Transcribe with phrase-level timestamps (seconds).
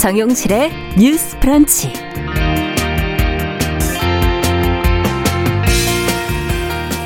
[0.00, 1.92] 정용실의 뉴스 프런치.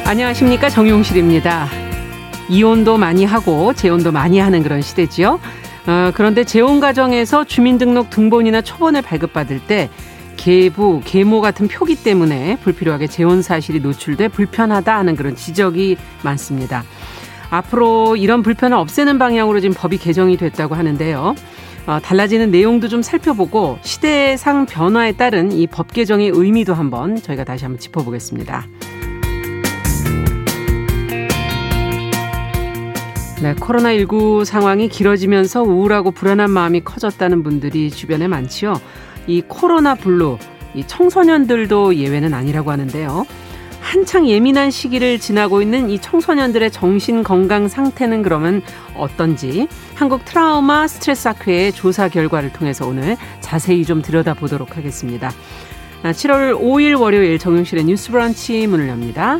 [0.07, 1.67] 안녕하십니까 정용실입니다.
[2.49, 5.41] 이혼도 많이 하고 재혼도 많이 하는 그런 시대지요.
[5.89, 9.91] 어, 그런데 재혼 과정에서 주민등록 등본이나 초본을 발급받을 때
[10.37, 16.85] 계부, 계모 같은 표기 때문에 불필요하게 재혼 사실이 노출돼 불편하다 하는 그런 지적이 많습니다.
[17.51, 21.35] 앞으로 이런 불편을 없애는 방향으로 지금 법이 개정이 됐다고 하는데요.
[21.87, 27.65] 어, 달라지는 내용도 좀 살펴보고 시대상 변화에 따른 이 법 개정의 의미도 한번 저희가 다시
[27.65, 28.67] 한번 짚어보겠습니다.
[33.43, 38.81] 네, 코로나19 상황이 길어지면서 우울하고 불안한 마음이 커졌다는 분들이 주변에 많지요.
[39.27, 40.39] 이 코로나 블루,
[40.75, 43.27] 이 청소년들도 예외는 아니라고 하는데요.
[43.85, 48.63] 한창 예민한 시기를 지나고 있는 이 청소년들의 정신 건강 상태는 그러면
[48.97, 55.31] 어떤지 한국 트라우마 스트레스 학회의 조사 결과를 통해서 오늘 자세히 좀 들여다보도록 하겠습니다.
[56.03, 59.39] 7월 아, 5일 월요일 정용실의 뉴스 브런치 문을 엽니다.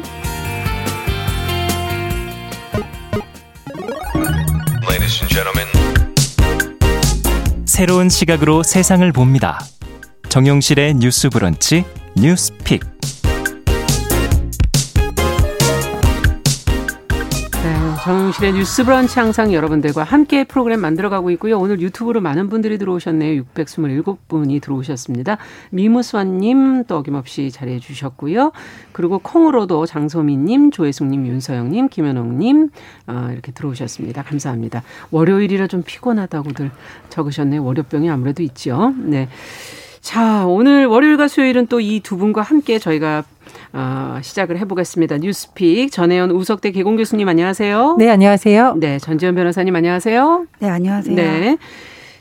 [7.65, 9.59] 새로운 시각으로 세상을 봅니다.
[10.29, 12.83] 정용실의 뉴스 브런치 뉴스 픽.
[18.05, 21.59] 정실의 뉴스 브런치 항상 여러분들과 함께 프로그램 만들어가고 있고요.
[21.59, 23.43] 오늘 유튜브로 많은 분들이 들어오셨네요.
[23.55, 25.39] 627분이 들어오셨습니다.
[25.71, 28.53] 미무수환님 또 어김없이 잘해 주셨고요.
[28.93, 32.69] 그리고 콩으로도 장소민님, 조혜숙님, 윤서영님, 김현옥님
[33.07, 34.23] 어, 이렇게 들어오셨습니다.
[34.23, 34.83] 감사합니다.
[35.11, 36.71] 월요일이라 좀 피곤하다고들
[37.09, 37.65] 적으셨네요.
[37.65, 38.93] 월요병이 아무래도 있죠.
[38.99, 39.29] 네.
[40.03, 43.25] 자, 오늘 월요일과 수요일은 또 이 두 분과 함께 저희가
[43.73, 45.19] 어, 시작을 해보겠습니다.
[45.19, 47.97] 뉴스픽 전혜연 우석대 개공 교수님 안녕하세요.
[47.99, 48.75] 네, 안녕하세요.
[48.77, 50.47] 네, 전지현 변호사님 안녕하세요.
[50.61, 51.17] 네, 안녕하세요.
[51.17, 51.59] 네.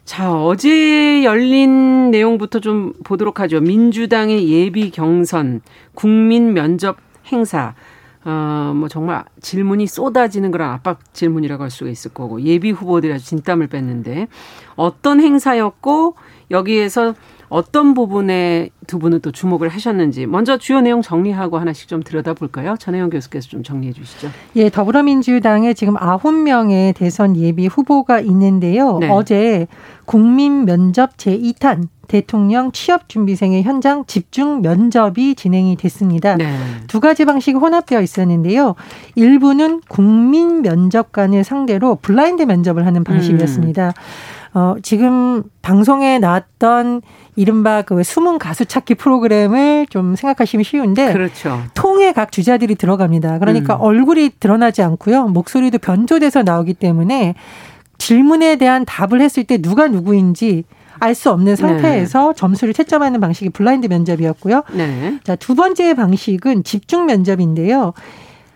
[0.06, 3.62] 자, 어제 열린 내용부터 좀 보도록 하죠.
[3.62, 5.62] 민주당의 예비 경선,
[5.94, 6.98] 국민 면접
[7.32, 7.74] 행사.
[8.26, 13.26] 어, 뭐 정말 질문이 쏟아지는 그런 압박 질문이라고 할 수가 있을 거고, 예비 후보들이 아주
[13.26, 14.28] 진땀을 뺐는데,
[14.76, 16.16] 어떤 행사였고,
[16.52, 17.16] 여기에서
[17.54, 22.78] 어떤 부분에 두 분은 또 주목을 하셨는지 먼저 주요 내용 정리하고 하나씩 좀 들여다볼까요?
[22.80, 24.30] 전혜영 교수께서 좀 정리해 주시죠.
[24.56, 28.98] 예, 더불어민주당에 지금 아홉 명의 대선 예비 후보가 있는데요.
[28.98, 29.08] 네.
[29.08, 29.68] 어제
[30.06, 36.36] 국민 면접 제2탄 대통령 취업 준비생의 현장 집중 면접이 진행이 됐습니다.
[36.36, 36.58] 네.
[36.88, 38.74] 두 가지 방식이 혼합되어 있었는데요.
[39.14, 43.88] 일부는 국민 면접관을 상대로 블라인드 면접을 하는 방식이었습니다.
[43.88, 43.92] 음.
[44.54, 47.02] 어, 지금 방송에 나왔던
[47.36, 51.64] 이른바 그 숨은 가수 찾기 프로그램을 좀 생각하시면 쉬운데 그렇죠.
[51.74, 53.40] 통에 각 주자들이 들어갑니다.
[53.40, 53.82] 그러니까 음.
[53.82, 55.28] 얼굴이 드러나지 않고요.
[55.28, 57.34] 목소리도 변조돼서 나오기 때문에
[57.98, 60.66] 질문에 대한 답을 했을 때 누가 누구인지
[61.00, 62.34] 알 수 없는 상태에서 네.
[62.36, 64.64] 점수를 채점하는 방식이 블라인드 면접이었고요.
[64.74, 65.20] 네.
[65.24, 67.94] 자, 두 번째 방식은 집중 면접인데요.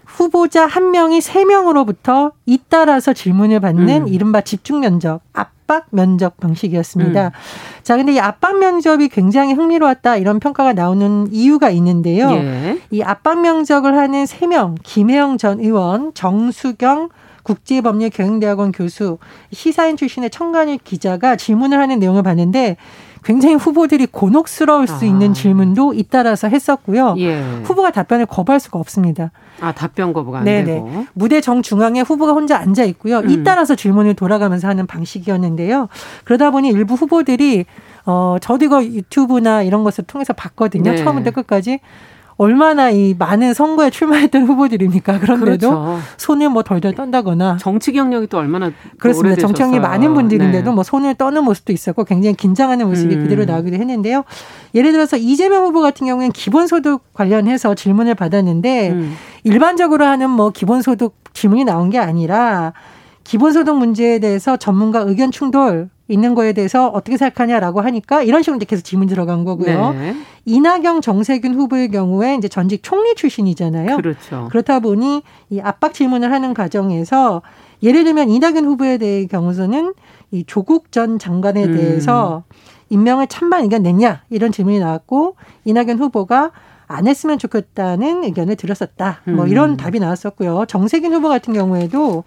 [0.05, 4.07] 후보자 한 명이 세 명으로부터 잇따라서 질문을 받는 음.
[4.07, 5.21] 이른바 집중 면접,
[5.67, 7.25] 압박 면접 방식이었습니다.
[7.25, 7.31] 음.
[7.83, 12.31] 자, 근데 이 압박 면접이 굉장히 흥미로웠다 이런 평가가 나오는 이유가 있는데요.
[12.31, 12.79] 예.
[12.89, 17.09] 이 압박 면접을 하는 세 명, 김혜영 전 의원, 정수경
[17.43, 19.17] 국제법률교양대학원 교수,
[19.51, 22.77] 시사인 출신의 청간일 기자가 질문을 하는 내용을 봤는데
[23.27, 25.05] 굉장히 후보들이 곤혹스러울 수 아.
[25.05, 27.15] 있는 질문도 잇따라서 했었고요.
[27.17, 27.41] 예.
[27.65, 29.31] 후보가 답변을 거부할 수가 없습니다.
[29.59, 30.63] 아 답변 거부가 안 네네.
[30.63, 33.17] 되고 무대 정 중앙에 후보가 혼자 앉아 있고요.
[33.17, 33.29] 음.
[33.29, 35.89] 잇따라서 질문을 돌아가면서 하는 방식이었는데요.
[36.23, 37.65] 그러다 보니 일부 후보들이
[38.05, 40.91] 어 저도 이거 유튜브나 이런 것을 통해서 봤거든요.
[40.91, 40.95] 네.
[40.95, 41.81] 처음부터 끝까지
[42.37, 45.19] 얼마나 이 많은 선거에 출마했던 후보들입니까?
[45.19, 45.99] 그런데도 그렇죠.
[46.17, 49.35] 손을 뭐 덜덜 떤다거나 정치 경력이 또 얼마나 그렇습니다.
[49.35, 50.75] 정치 경력이 많은 분들인데도 네.
[50.75, 53.23] 뭐 손을 떠는 모습도 있었고 굉장히 긴장하는 모습이 음.
[53.23, 54.23] 그대로 나오기도 했는데요.
[54.75, 59.15] 예를 들어서 이재명 후보 같은 경우에는 기본소득 관련해서 질문을 받았는데 음.
[59.43, 62.73] 일반적으로 하는 뭐 기본소득 질문이 나온 게 아니라
[63.23, 68.65] 기본소득 문제에 대해서 전문가 의견 충돌 있는 거에 대해서 어떻게 생각하냐라고 하니까 이런 식으로 이제
[68.65, 69.93] 계속 질문 들어간 거고요.
[69.93, 70.15] 네.
[70.45, 73.97] 이낙영 정세균 후보의 경우에 이제 전직 총리 출신이잖아요.
[73.97, 74.47] 그렇죠.
[74.49, 77.41] 그렇다 보니 이 압박 질문을 하는 과정에서
[77.83, 79.93] 예를 들면 이낙연 후보에 대해 경우서는
[80.31, 81.75] 이 조국 전 장관에 음.
[81.75, 82.43] 대해서
[82.89, 86.51] 임명을 찬반 의견 냈냐 이런 질문이 나왔고 이낙연 후보가
[86.87, 89.21] 안 했으면 좋겠다는 의견을 들었었다.
[89.25, 89.49] 뭐 음.
[89.49, 90.65] 이런 답이 나왔었고요.
[90.67, 92.23] 정세균 후보 같은 경우에도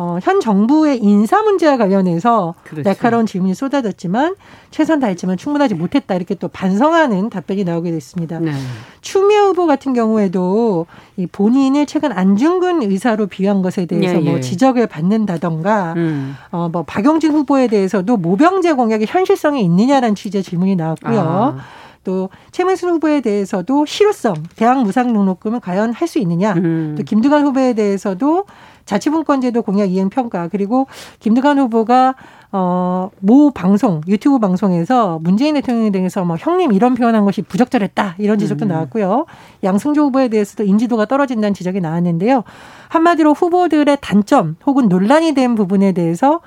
[0.00, 2.84] 어, 현 정부의 인사 문제와 관련해서 그렇죠.
[2.84, 4.36] 날카로운 질문이 쏟아졌지만
[4.70, 8.38] 최선 다했지만 충분하지 못했다 이렇게 또 반성하는 답변이 나오게 됐습니다.
[8.38, 8.52] 네.
[9.00, 10.86] 추미애 후보 같은 경우에도
[11.16, 14.30] 이 본인을 최근 안중근 의사로 비유한 것에 대해서 예, 예.
[14.30, 16.36] 뭐 지적을 받는다던가 음.
[16.52, 21.20] 어, 뭐 박용진 후보에 대해서도 모병제 공약의 현실성이 있느냐라는 취지의 질문이 나왔고요.
[21.20, 21.56] 아.
[22.04, 26.54] 또 최문순 후보에 대해서도 실효성, 대학 무상 등록금을 과연 할 수 있느냐.
[26.54, 26.94] 음.
[26.96, 28.44] 또 김두관 후보에 대해서도
[28.88, 30.86] 자치분권제도 공약 이행 평가 그리고
[31.20, 32.14] 김두관 후보가
[32.50, 32.88] 어
[33.20, 38.66] 모 방송 유튜브 방송에서 문재인 대통령에 대해서 뭐 형님 이런 표현한 것이 부적절했다 이런 지적도
[38.66, 38.68] 음.
[38.68, 39.26] 나왔고요.
[39.64, 42.44] 양승조 후보에 대해서도 인지도가 떨어진다는 지적이 나왔는데요.
[42.88, 46.40] 한마디로 후보들의 단점 혹은 논란이 된 부분에 대해서.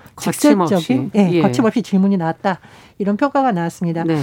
[0.68, 1.42] 직설적인 예, 예.
[1.42, 2.60] 거침없이 질문이 나왔다.
[2.98, 4.04] 이런 평가가 나왔습니다.
[4.04, 4.18] 네.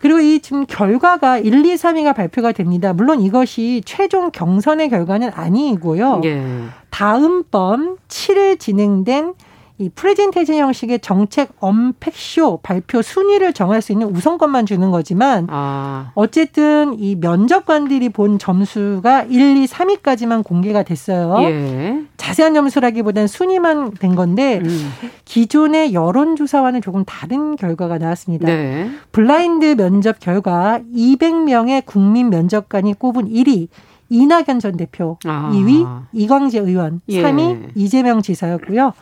[0.00, 2.92] 그리고 이 지금 결과가 1, 2, 3위가 발표가 됩니다.
[2.92, 6.20] 물론 이것이 최종 경선의 결과는 아니고요.
[6.24, 6.42] 예.
[6.90, 9.34] 다음번 7일 진행된
[9.80, 16.12] 이 프레젠테이션 형식의 정책 언팩쇼 발표 순위를 정할 수 있는 우선권만 주는 거지만 아.
[16.14, 21.34] 어쨌든 이 면접관들이 본 점수가 1, 2, 3위까지만 공개가 됐어요.
[21.44, 22.02] 예.
[22.18, 24.92] 자세한 점수라기보다는 순위만 된 건데 음.
[25.24, 28.48] 기존의 여론조사와는 조금 다른 결과가 나왔습니다.
[28.48, 28.90] 네.
[29.12, 33.68] 블라인드 면접 결과 200명의 국민 면접관이 꼽은 1위
[34.10, 35.50] 이낙연 전 대표, 아.
[35.54, 37.22] 2위 이광재 의원, 예.
[37.22, 38.92] 3위 이재명 지사였고요.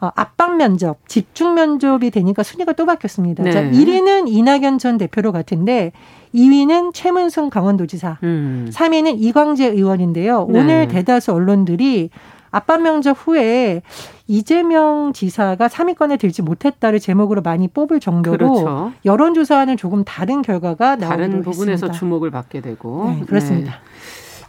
[0.00, 3.42] 어, 압박 면접, 집중 면접이 되니까 순위가 또 바뀌었습니다.
[3.44, 3.50] 네.
[3.50, 5.92] 자, 1위는 이낙연 전 대표로 같은데
[6.34, 8.68] 2위는 최문순 강원도지사, 음.
[8.72, 10.46] 3위는 이광재 의원인데요.
[10.50, 10.60] 네.
[10.60, 12.10] 오늘 대다수 언론들이
[12.50, 13.82] 압박 면접 후에
[14.26, 18.92] 이재명 지사가 3위권에 들지 못했다를 제목으로 많이 뽑을 정도로 그렇죠.
[19.04, 21.98] 여론조사와는 조금 다른 결과가 다른 나오기도 부분에서 했습니다.
[21.98, 23.10] 주목을 받게 되고.
[23.10, 23.72] 네, 그렇습니다.
[23.72, 23.78] 네.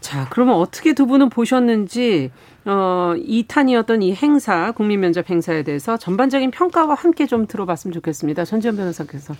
[0.07, 2.31] 자, 그러면 어떻게 두 분은 보셨는지
[2.63, 8.45] 어, 2탄이었던 이 행사, 국민 면접 행사에 대해서 전반적인 평가와 함께 좀 들어봤으면 좋겠습니다.
[8.45, 9.33] 전지현 변호사께서.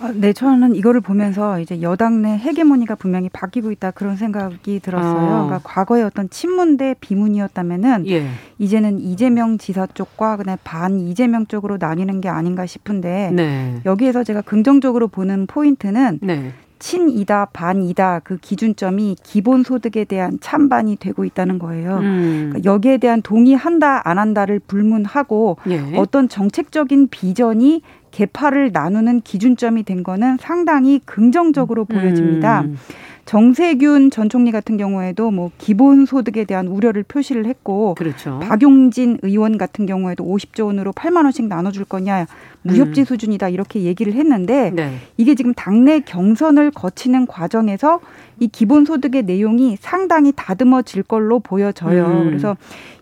[0.00, 5.14] 아, 네, 저는 이거를 보면서 이제 여당 내 헤게모니가 분명히 바뀌고 있다 그런 생각이 들었어요.
[5.14, 5.44] 아.
[5.44, 8.26] 그러니까 과거에 어떤 친문 대 비문이었다면은 예.
[8.58, 13.82] 이제는 이재명 지사 쪽과 그다음에 반 이재명 쪽으로 나뉘는 게 아닌가 싶은데 네.
[13.84, 16.54] 여기에서 제가 긍정적으로 보는 포인트는 네.
[16.78, 21.98] 친이다 반이다 그 기준점이 기본 소득에 대한 찬반이 되고 있다는 거예요.
[21.98, 22.50] 음.
[22.50, 25.96] 그러니까 여기에 대한 동의한다 안 한다를 불문하고 예.
[25.96, 32.62] 어떤 정책적인 비전이 개파를 나누는 기준점이 된 거는 상당히 긍정적으로 보여집니다.
[32.62, 32.76] 음.
[33.24, 38.38] 정세균 전 총리 같은 경우에도 뭐 기본 소득에 대한 우려를 표시를 했고 그렇죠.
[38.40, 42.26] 박용진 의원 같은 경우에도 50조 원으로 8만 원씩 나눠 줄 거냐
[42.64, 43.04] 무협지 음.
[43.04, 44.98] 수준이다 이렇게 얘기를 했는데 네.
[45.16, 48.00] 이게 지금 당내 경선을 거치는 과정에서
[48.40, 52.06] 이 기본소득의 내용이 상당히 다듬어질 걸로 보여져요.
[52.06, 52.24] 음.
[52.26, 52.56] 그래서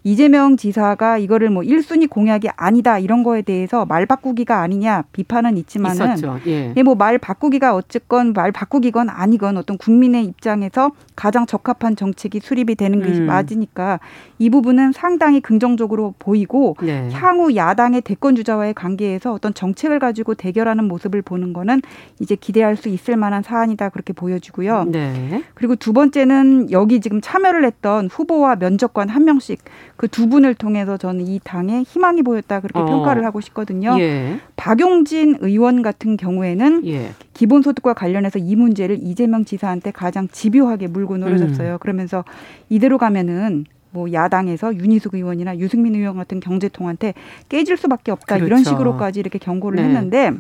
[0.05, 6.17] 이재명 지사가 이거를 뭐 1순위 공약이 아니다 이런 거에 대해서 말 바꾸기가 아니냐 비판은 있지만은.
[6.47, 6.73] 예.
[6.77, 13.01] 예, 뭐말 바꾸기가 어쨌건 말 바꾸기건 아니건 어떤 국민의 입장에서 가장 적합한 정책이 수립이 되는
[13.01, 13.27] 것이 음.
[13.27, 14.01] 맞으니까
[14.39, 17.09] 이 부분은 상당히 긍정적으로 보이고 네.
[17.13, 21.81] 향후 야당의 대권 주자와의 관계에서 어떤 정책을 가지고 대결하는 모습을 보는 거는
[22.19, 24.87] 이제 기대할 수 있을 만한 사안이다 그렇게 보여지고요.
[24.91, 25.22] 네.
[25.55, 29.59] 그리고 두 번째는 여기 지금 참여를 했던 후보와 면접관 한 명씩
[29.97, 32.85] 그 두 분을 통해서 저는 이 당에 희망이 보였다 그렇게 어.
[32.85, 33.97] 평가를 하고 싶거든요.
[33.99, 34.39] 예.
[34.57, 37.13] 박용진 의원 같은 경우에는 예.
[37.33, 41.21] 기본소득과 관련해서 이 문제를 이재명 지사한테 가장 집요하게 물고 음.
[41.21, 41.79] 늘어졌어요.
[41.79, 42.25] 그러면서
[42.69, 47.15] 이대로 가면은 뭐 야당에서 윤희숙 의원이나 유승민 의원 같은 경제통한테
[47.49, 48.71] 깨질 수밖에 없다 이런 그렇죠.
[48.71, 49.85] 식으로까지 이렇게 경고를 네.
[49.85, 50.33] 했는데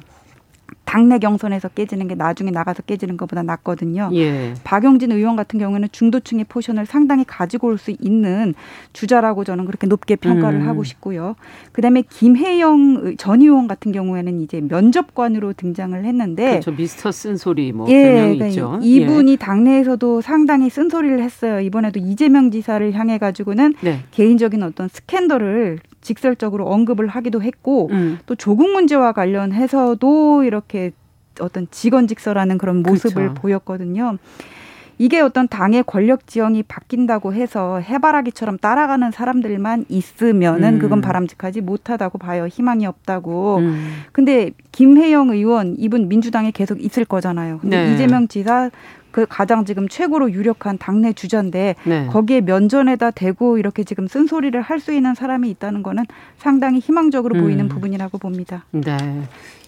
[0.85, 4.11] 당내 경선에서 깨지는 게 나중에 나가서 깨지는 것보다 낫거든요.
[4.15, 4.55] 예.
[4.65, 8.55] 박용진 의원 같은 경우에는 중도층의 포션을 상당히 가지고 올 수 있는
[8.93, 10.69] 주자라고 저는 그렇게 높게 평가를 음.
[10.69, 11.35] 하고 싶고요.
[11.73, 16.71] 그다음에 김해영 의- 전 의원 같은 경우에는 이제 면접관으로 등장을 했는데 그렇죠.
[16.73, 18.79] 미스터 쓴소리 뭐 예, 그러니까 있죠.
[18.83, 21.61] 이분이 당내에서도 상당히 쓴소리를 했어요.
[21.61, 23.91] 이번에도 이재명 지사를 향해 가지고는 예.
[23.91, 23.99] 네.
[24.13, 28.19] 개인적인 어떤 스캔들을 직설적으로 언급을 하기도 했고 음.
[28.27, 30.93] 또 조국 문제와 관련해서도 이렇게
[31.41, 33.41] 어떤 직언직설하는 그런 모습을 그렇죠.
[33.41, 34.19] 보였거든요.
[34.99, 40.79] 이게 어떤 당의 권력 지형이 바뀐다고 해서 해바라기처럼 따라가는 사람들만 있으면은 음.
[40.79, 42.47] 그건 바람직하지 못하다고 봐요.
[42.47, 43.57] 희망이 없다고.
[43.59, 44.03] 음.
[44.13, 47.59] 근데 김혜영 의원 이분 민주당에 계속 있을 거잖아요.
[47.61, 47.95] 근데 네.
[47.95, 48.71] 이재명 지사
[49.11, 52.07] 그 가장 지금 최고로 유력한 당내 주자인데 네.
[52.07, 56.05] 거기에 면전에다 대고 이렇게 지금 쓴소리를 할 수 있는 사람이 있다는 거는
[56.39, 57.43] 상당히 희망적으로 음.
[57.43, 58.65] 보이는 부분이라고 봅니다.
[58.73, 58.97] 네.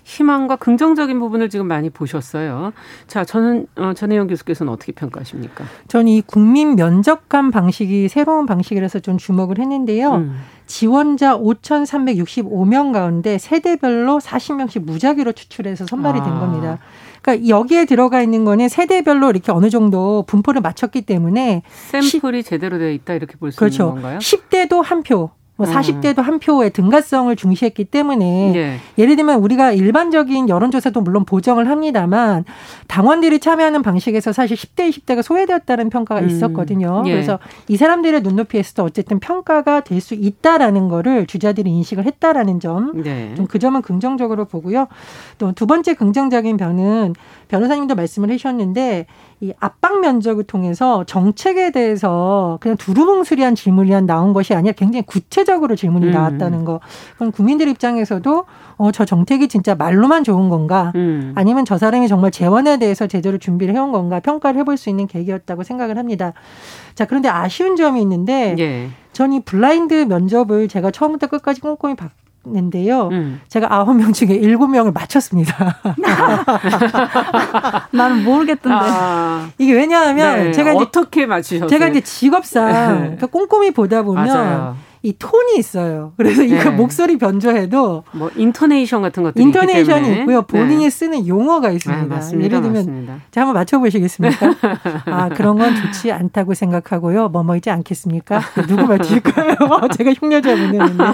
[0.04, 2.72] 희망과 긍정적인 부분을 지금 많이 보셨어요.
[3.06, 5.64] 자, 저는 어, 전혜영 교수께서는 어떻게 평가하십니까?
[5.88, 10.14] 저는 이 국민 면접관 방식이 새로운 방식이라서 좀 주목을 했는데요.
[10.14, 10.36] 음.
[10.66, 16.40] 지원자 5,365명 가운데 세대별로 40명씩 무작위로 추출해서 선발이 된 아.
[16.40, 16.78] 겁니다.
[17.22, 22.78] 그러니까 여기에 들어가 있는 거는 세대별로 이렇게 어느 정도 분포를 맞췄기 때문에 샘플이 시, 제대로
[22.78, 23.84] 되어 있다 이렇게 볼수 그렇죠.
[23.84, 24.18] 있는 건가요?
[24.18, 26.24] 10대도 한 표, 뭐 40대도 음.
[26.24, 28.76] 한 표의 등가성을 중시했기 때문에 예.
[28.98, 32.44] 예를 들면 우리가 일반적인 여론조사도 물론 보정을 합니다만
[32.88, 36.28] 당원들이 참여하는 방식에서 사실 10대, 20대가 소외되었다는 평가가 음.
[36.28, 37.02] 있었거든요.
[37.06, 37.12] 예.
[37.12, 43.02] 그래서 이 사람들의 눈높이에서도 어쨌든 평가가 될 수 있다라는 거를 주자들이 인식을 했다라는 점.
[43.02, 43.32] 네.
[43.36, 44.86] 좀그 점은 긍정적으로 보고요.
[45.38, 47.14] 또 두 번째 긍정적인 변은
[47.48, 49.06] 변호사님도 말씀을 해주셨는데
[49.44, 56.06] 이 압박 면접을 통해서 정책에 대해서 그냥 두루뭉술이한 질문이 나온 것이 아니라 굉장히 구체적으로 질문이
[56.06, 56.10] 음.
[56.12, 56.80] 나왔다는 거.
[57.16, 58.44] 그럼 국민들 입장에서도
[58.78, 60.92] 어, 저 정책이 진짜 말로만 좋은 건가?
[60.94, 61.32] 음.
[61.34, 64.18] 아니면 저 사람이 정말 재원에 대해서 제대로 준비를 해온 건가?
[64.18, 66.32] 평가를 해볼 수 있는 계기였다고 생각을 합니다.
[66.94, 68.88] 자, 그런데 아쉬운 점이 있는데 예.
[69.12, 72.10] 전이 블라인드 면접을 제가 처음부터 끝까지 꼼꼼히 봤
[72.46, 73.08] 는데요.
[73.08, 73.40] 음.
[73.48, 75.76] 제가 아홉 명 중에 일곱 명을 맞췄습니다.
[77.90, 78.78] 나는 모르겠던데.
[78.78, 79.48] 아.
[79.56, 80.52] 이게 왜냐하면 네.
[80.52, 81.68] 제가 이제 어떻게 맞추셨어요?
[81.68, 83.26] 제가 이제 직업상 네.
[83.26, 84.76] 꼼꼼히 보다 보면 맞아요.
[85.04, 86.14] 이 톤이 있어요.
[86.16, 86.48] 그래서 네.
[86.48, 90.40] 이거 목소리 변조해도 뭐 intonation 같은 것도 intonation이 있고요.
[90.40, 90.90] 본인이 네.
[90.90, 92.04] 쓰는 용어가 있습니다.
[92.04, 92.44] 아, 맞습니다.
[92.46, 93.16] 예를 들면 맞습니다.
[93.30, 94.54] 자 한번 맞춰 보시겠습니까?
[95.04, 97.28] 아 그런 건 좋지 않다고 생각하고요.
[97.28, 98.40] 뭐뭐이지 않겠습니까?
[98.66, 99.56] 누구 맞힐까요?
[99.94, 101.04] 제가 흉내잘 못 내는데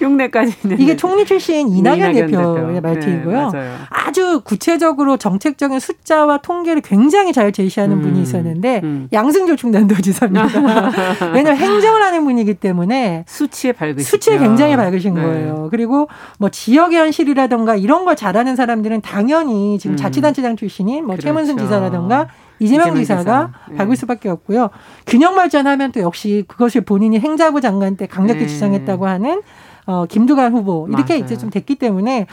[0.00, 2.80] 흉내까지는 이게 총리 출신 이낙연, 이낙연 대표의 대표.
[2.80, 3.50] 말투이고요.
[3.52, 9.08] 네, 아주 구체적으로 정책적인 숫자와 통계를 굉장히 잘 제시하는 음, 분이 있었는데 음.
[9.12, 10.90] 양승조 충남도지사입니다.
[11.32, 15.22] 왜냐하면 행정을 하는 분이기 때문에 수치에 밝으시 수치에 굉장히 밝으신 네.
[15.22, 15.68] 거예요.
[15.70, 16.08] 그리고
[16.38, 19.96] 뭐 지역의 현실이라던가 이런 걸 잘하는 사람들은 당연히 지금 음.
[19.96, 21.28] 자치단체장 출신인 뭐 그렇죠.
[21.28, 23.76] 최문순 지사라던가 이재명, 이재명 지사가 지사.
[23.76, 23.96] 밝을 네.
[23.96, 24.70] 수밖에 없고요.
[25.06, 28.46] 균형 발전하면 또 역시 그것을 본인이 행자부 장관 때 강력히 네.
[28.46, 29.42] 주장했다고 하는
[29.86, 31.24] 어, 김두관 후보 이렇게 맞아요.
[31.24, 32.26] 이제 좀 됐기 때문에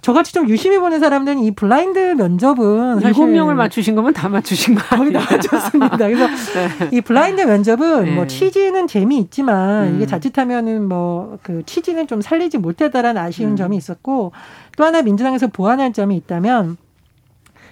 [0.00, 4.96] 저같이 좀 유심히 보는 사람들은 이 블라인드 면접은 일곱 명을 맞추신 거면 다 맞추신 거
[4.96, 5.96] 거의 다 맞췄습니다.
[5.96, 6.88] 그래서 네.
[6.92, 8.10] 이 블라인드 면접은 네.
[8.14, 9.96] 뭐 취지는 재미 있지만 음.
[9.96, 13.56] 이게 자칫하면은 뭐 그 취지는 좀 살리지 못했다라는 아쉬운 음.
[13.56, 14.32] 점이 있었고
[14.76, 16.76] 또 하나 민주당에서 보완할 점이 있다면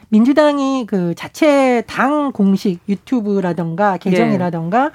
[0.09, 4.91] 민주당이 그 자체 당 공식 유튜브라던가 계정이라던가 네.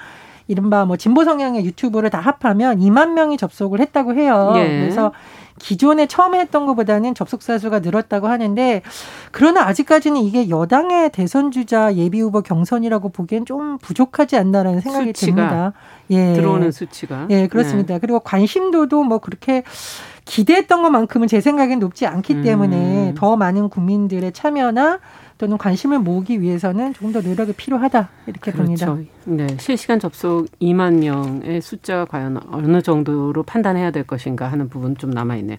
[0.48, 4.52] 이른바 뭐 진보 성향의 유튜브를 다 합하면 2만 명이 접속을 했다고 해요.
[4.56, 4.80] 예.
[4.80, 5.12] 그래서
[5.58, 8.82] 기존에 처음에 했던 것보다는 접속사 수가 늘었다고 하는데
[9.30, 15.72] 그러나 아직까지는 이게 여당의 대선 주자 예비 후보 경선이라고 보기엔 좀 부족하지 않나라는 생각이 듭니다.
[16.10, 16.32] 예.
[16.32, 17.26] 들어오는 수치가.
[17.30, 17.94] 예, 그렇습니다.
[17.94, 18.00] 네.
[18.00, 19.62] 그리고 관심도도 뭐 그렇게
[20.24, 23.14] 기대했던 것만큼은 제 생각엔 높지 않기 때문에 음.
[23.14, 25.00] 더 많은 국민들의 참여나
[25.38, 28.86] 또는 관심을 모으기 위해서는 조금 더 노력이 필요하다 이렇게 그렇죠.
[28.86, 28.96] 봅니다.
[29.24, 35.10] 네, 실시간 접속 2만 명의 숫자가 과연 어느 정도로 판단해야 될 것인가 하는 부분 좀
[35.10, 35.56] 남아 있네요.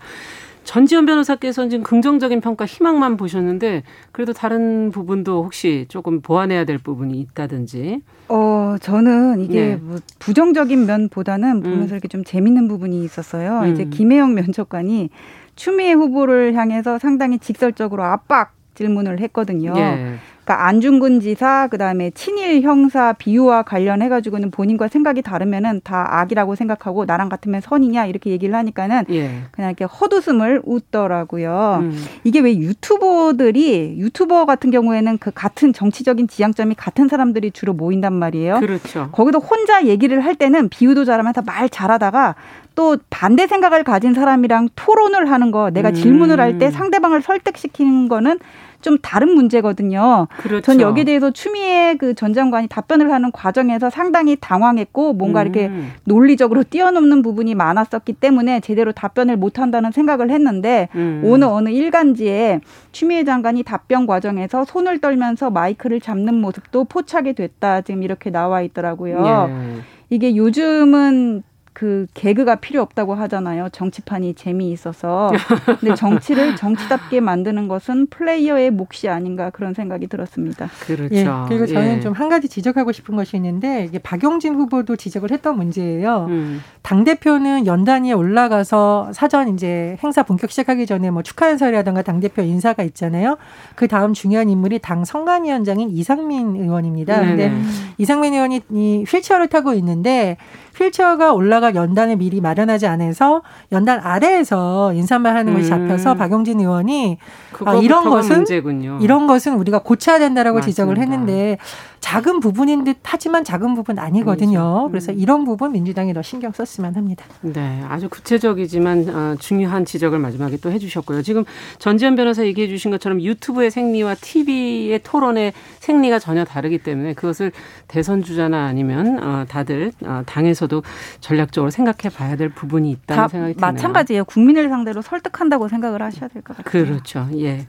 [0.63, 7.19] 전지현 변호사께서는 지금 긍정적인 평가 희망만 보셨는데 그래도 다른 부분도 혹시 조금 보완해야 될 부분이
[7.19, 8.01] 있다든지.
[8.29, 9.75] 어 저는 이게 네.
[9.75, 11.95] 뭐 부정적인 면보다는 보면서 음.
[11.95, 13.61] 이렇게 좀 재밌는 부분이 있었어요.
[13.61, 13.73] 음.
[13.73, 15.09] 이제 김혜영 면접관이
[15.55, 19.73] 추미애 후보를 향해서 상당히 직설적으로 압박 질문을 했거든요.
[19.77, 20.15] 예.
[20.43, 27.05] 그러니까 안중근 지사 그다음에 친일 형사 비유와 관련해 가지고는 본인과 생각이 다르면은 다 악이라고 생각하고
[27.05, 29.31] 나랑 같으면 선이냐 이렇게 얘기를 하니까는 예.
[29.51, 31.79] 그냥 이렇게 헛웃음을 웃더라고요.
[31.81, 32.05] 음.
[32.23, 38.59] 이게 왜 유튜버들이 유튜버 같은 경우에는 그 같은 정치적인 지향점이 같은 사람들이 주로 모인단 말이에요.
[38.59, 39.09] 그렇죠.
[39.11, 42.35] 거기도 혼자 얘기를 할 때는 비유도 잘하면서 말 잘하다가
[42.75, 45.93] 또 반대 생각을 가진 사람이랑 토론을 하는 거 내가 음.
[45.93, 48.37] 질문을 할 때 상대방을 설득시키는 거는
[48.83, 50.27] 좀 다른 문제거든요.
[50.37, 50.61] 그렇죠.
[50.61, 55.45] 전 여기에 대해서 추미애 그 전 장관이 답변을 하는 과정에서 상당히 당황했고 뭔가 음.
[55.47, 55.71] 이렇게
[56.03, 61.21] 논리적으로 뛰어넘는 부분이 많았었기 때문에 제대로 답변을 못 한다는 생각을 했는데 음.
[61.25, 62.59] 오늘 어느 일간지에
[62.91, 67.81] 추미애 장관이 답변 과정에서 손을 떨면서 마이크를 잡는 모습도 포착이 됐다.
[67.81, 69.49] 지금 이렇게 나와 있더라고요.
[69.49, 69.81] 예.
[70.09, 73.69] 이게 요즘은 그 개그가 필요 없다고 하잖아요.
[73.71, 75.31] 정치판이 재미있어서.
[75.79, 80.69] 근데 정치를 정치답게 만드는 것은 플레이어의 몫이 아닌가 그런 생각이 들었습니다.
[80.85, 81.15] 그렇죠.
[81.15, 81.99] 예, 그리고 저는 예.
[81.99, 86.27] 좀한 가지 지적하고 싶은 것이 있는데 이게 박용진 후보도 지적을 했던 문제예요.
[86.29, 86.61] 음.
[86.83, 92.43] 당 대표는 연단위에 올라가서 사전 이제 행사 본격 시작하기 전에 뭐 축하 연설이라든가 당 대표
[92.43, 93.37] 인사가 있잖아요.
[93.75, 97.19] 그 다음 중요한 인물이 당 선관위원장인 이상민 의원입니다.
[97.19, 97.49] 네네.
[97.49, 100.37] 근데 이상민 의원이 이 휠체어를 타고 있는데
[100.77, 105.87] 휠체어가 올라갈 연단을 미리 마련하지 않아서 연단 아래에서 인사말 하는 것이 음.
[105.87, 107.17] 잡혀서 박용진 의원이
[107.65, 108.99] 아, 이런 것은 문제군요.
[109.01, 110.71] 이런 것은 우리가 고쳐야 된다라고 맞습니다.
[110.71, 111.57] 지적을 했는데
[112.03, 114.59] 작은 부분인 듯 하지만 작은 부분 아니거든요.
[114.59, 114.85] 아니죠.
[114.87, 114.91] 음.
[114.91, 117.23] 그래서 이런 부분 민주당이 더 신경 썼으면 합니다.
[117.39, 121.21] 네, 아주 구체적이지만 어, 중요한 지적을 마지막에 또 해주셨고요.
[121.21, 121.45] 지금
[121.79, 127.53] 전지현 변호사 얘기해 주신 것처럼 유튜브의 생리와 TV의 토론의 생리가 전혀 다르기 때문에 그것을
[127.87, 130.83] 대선 주자나 아니면 어, 다들 어, 당에서도
[131.21, 133.71] 전략적으로 생각해 봐야 될 부분이 있다는 다 생각이 드네요.
[133.71, 134.25] 마찬가지예요.
[134.25, 136.85] 국민을 상대로 설득한다고 생각을 하셔야 될 것 같아요.
[136.85, 137.29] 그렇죠.
[137.37, 137.65] 예.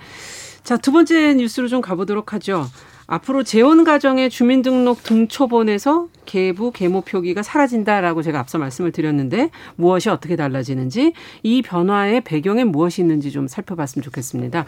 [0.64, 2.66] 자, 두 번째 뉴스로 좀 가보도록 하죠.
[3.06, 10.36] 앞으로 재혼 가정의 주민등록 등초본에서 계부 계모 표기가 사라진다라고 제가 앞서 말씀을 드렸는데 무엇이 어떻게
[10.36, 14.64] 달라지는지 이 변화의 배경에 무엇이 있는지 좀 살펴봤으면 좋겠습니다.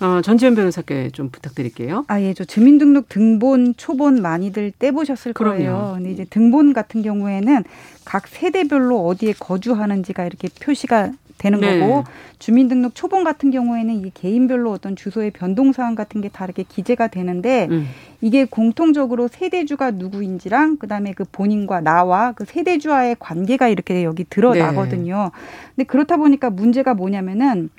[0.00, 2.04] 어, 전지현 변호사께 좀 부탁드릴게요.
[2.06, 5.56] 아, 예, 저 주민등록 등본, 초본 많이들 떼보셨을 그럼요.
[5.56, 5.92] 거예요.
[5.96, 7.64] 근데 이제 등본 같은 경우에는
[8.04, 11.80] 각 세대별로 어디에 거주하는지가 이렇게 표시가 되는 네.
[11.80, 12.04] 거고
[12.38, 17.66] 주민등록 초본 같은 경우에는 이게 개인별로 어떤 주소의 변동 사항 같은 게 다르게 기재가 되는데
[17.70, 17.88] 음.
[18.20, 25.30] 이게 공통적으로 세대주가 누구인지랑 그다음에 그 본인과 나와 그 세대주와의 관계가 이렇게 여기 드러나거든요.
[25.74, 27.70] 근데 그렇다 보니까 문제가 뭐냐면은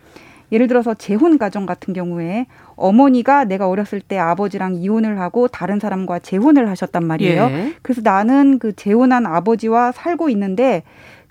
[0.51, 6.19] 예를 들어서 재혼 가정 같은 경우에 어머니가 내가 어렸을 때 아버지랑 이혼을 하고 다른 사람과
[6.19, 7.43] 재혼을 하셨단 말이에요.
[7.43, 7.73] 예.
[7.81, 10.83] 그래서 나는 그 재혼한 아버지와 살고 있는데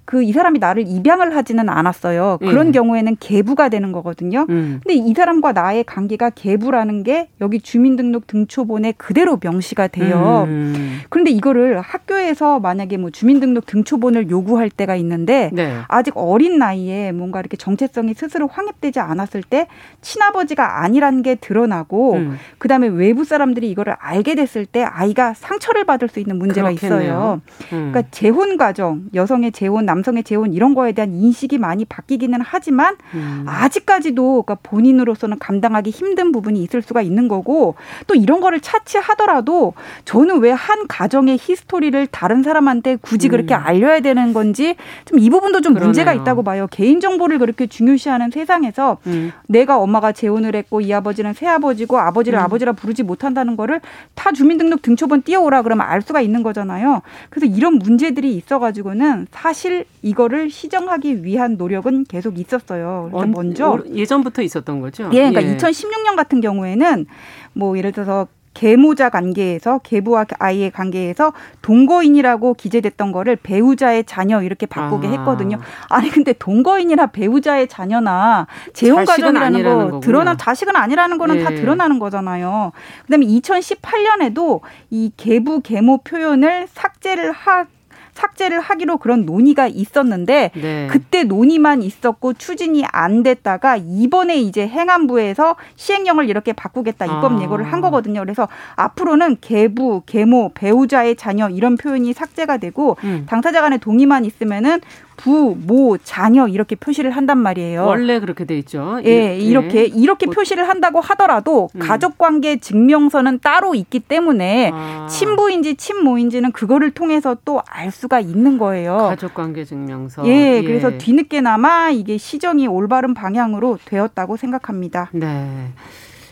[0.04, 2.38] 그 이 사람이 나를 입양을 하지는 않았어요.
[2.40, 2.72] 그런 예.
[2.72, 4.46] 경우에는 계부가 되는 거거든요.
[4.48, 4.80] 음.
[4.82, 10.44] 근데 이 사람과 나의 관계가 계부라는 게 여기 주민등록 등초본에 그대로 명시가 돼요.
[10.46, 11.00] 음.
[11.08, 15.74] 그런데 이거를 학교에서 만약에 뭐 주민등록 등초본을 요구할 때가 있는데 네.
[15.88, 19.66] 아직 어린 나이에 뭔가 이렇게 정체성이 스스로 확립되지 않았을 때
[20.00, 22.38] 친아버지가 아니라는 게 드러나고 음.
[22.58, 27.00] 그다음에 외부 사람들이 이거를 알게 됐을 때 아이가 상처를 받을 수 있는 문제가 그렇겠네요.
[27.00, 27.40] 있어요.
[27.72, 27.90] 음.
[27.92, 32.96] 그러니까 재혼 과정, 여성의 재혼, 남 성의 재혼 이런 거에 대한 인식이 많이 바뀌기는 하지만
[33.14, 33.44] 음.
[33.46, 37.74] 아직까지도 그러니까 본인으로서는 감당하기 힘든 부분이 있을 수가 있는 거고
[38.06, 43.60] 또 이런 거를 차치하더라도 저는 왜 한 가정의 히스토리를 다른 사람한테 굳이 그렇게 음.
[43.62, 44.76] 알려야 되는 건지
[45.06, 46.22] 좀 이 부분도 좀 문제가 그러네요.
[46.22, 46.66] 있다고 봐요.
[46.70, 49.32] 개인 정보를 그렇게 중요시하는 세상에서 음.
[49.48, 52.44] 내가 엄마가 재혼을 했고 이 아버지는 새 아버지고 아버지를 음.
[52.44, 53.80] 아버지라 부르지 못한다는 거를
[54.14, 57.02] 다 주민등록 등초본 띄워오라 그러면 알 수가 있는 거잖아요.
[57.30, 63.08] 그래서 이런 문제들이 있어가지고는 사실 이거를 시정하기 위한 노력은 계속 있었어요.
[63.10, 65.10] 그래서 언- 먼저 오- 예전부터 있었던 거죠.
[65.12, 67.06] 예, 그러니까 2016년 같은 경우에는
[67.54, 75.06] 뭐 예를 들어서 계모자 관계에서 계부와 아이의 관계에서 동거인이라고 기재됐던 거를 배우자의 자녀 이렇게 바꾸게
[75.06, 75.10] 아.
[75.12, 75.58] 했거든요.
[75.88, 80.00] 아니 근데 동거인이나 배우자의 자녀나 재혼 가정이라는 거.
[80.00, 81.54] 드러나 자식은 아니라는 거는 다 예.
[81.54, 82.72] 드러나는 거잖아요.
[83.06, 87.66] 그다음에 2018년에도 이 계부 계모 표현을 삭제를 하
[88.14, 90.86] 삭제를 하기로 그런 논의가 있었는데 네.
[90.90, 97.42] 그때 논의만 있었고 추진이 안 됐다가 이번에 이제 행안부에서 시행령을 이렇게 바꾸겠다 입법 아.
[97.42, 98.20] 예고를 한 거거든요.
[98.20, 103.26] 그래서 앞으로는 계부, 계모, 배우자의 자녀 이런 표현이 삭제가 되고 음.
[103.28, 104.80] 당사자 간의 동의만 있으면은
[105.22, 107.84] 부, 모, 자녀 이렇게 표시를 한단 말이에요.
[107.84, 108.98] 원래 그렇게 돼 있죠.
[109.04, 111.80] 예, 이렇게 이렇게 뭐- 표시를 한다고 하더라도 음.
[111.80, 115.06] 가족 관계 증명서는 따로 있기 때문에 아.
[115.10, 118.96] 친부인지 친모인지는 그거를 통해서 또 알 수가 있는 거예요.
[118.96, 120.26] 가족 관계 증명서.
[120.26, 125.10] 예, 그래서 뒤늦게나마 이게 시정이 올바른 방향으로 되었다고 생각합니다.
[125.12, 125.68] 네.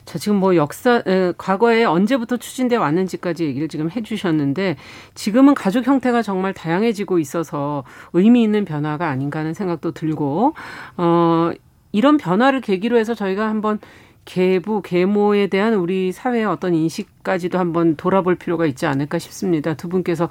[0.09, 4.77] 자, 지금 뭐 역사, 에, 과거에 언제부터 추진돼 왔는지까지 얘기를 지금 해주셨는데
[5.15, 10.55] 지금은 가족 형태가 정말 다양해지고 있어서 의미 있는 변화가 아닌가 하는 생각도 들고,
[10.97, 11.51] 어,
[11.93, 13.81] 이런 변화를 계기로 해서 저희가 한번
[14.25, 19.75] 계부, 계모에 대한 우리 사회의 어떤 인식까지도 한번 돌아볼 필요가 있지 않을까 싶습니다.
[19.75, 20.31] 두 분께서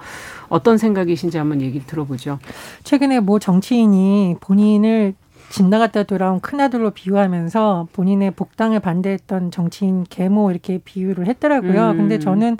[0.50, 2.40] 어떤 생각이신지 한번 얘기 들어보죠.
[2.84, 5.14] 최근에 뭐 정치인이 본인을
[5.50, 11.92] 집 나갔다 돌아온 큰아들로 비유하면서 본인의 복당을 반대했던 정치인 계모 이렇게 비유를 했더라고요.
[11.92, 11.98] 음.
[11.98, 12.58] 근데 저는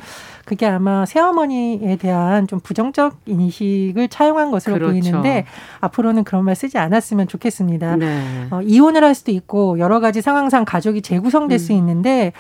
[0.48, 4.92] 그게 아마 새어머니에 대한 좀 부정적 인식을 차용한 것으로 그렇죠.
[4.94, 5.44] 보이는데
[5.82, 7.98] 앞으로는 그런 말 쓰지 않았으면 좋겠습니다.
[7.98, 8.48] 네.
[8.50, 11.80] 어, 이혼을 할 수도 있고 여러 가지 상황상 가족이 재구성될 수 음.
[11.80, 12.32] 있는데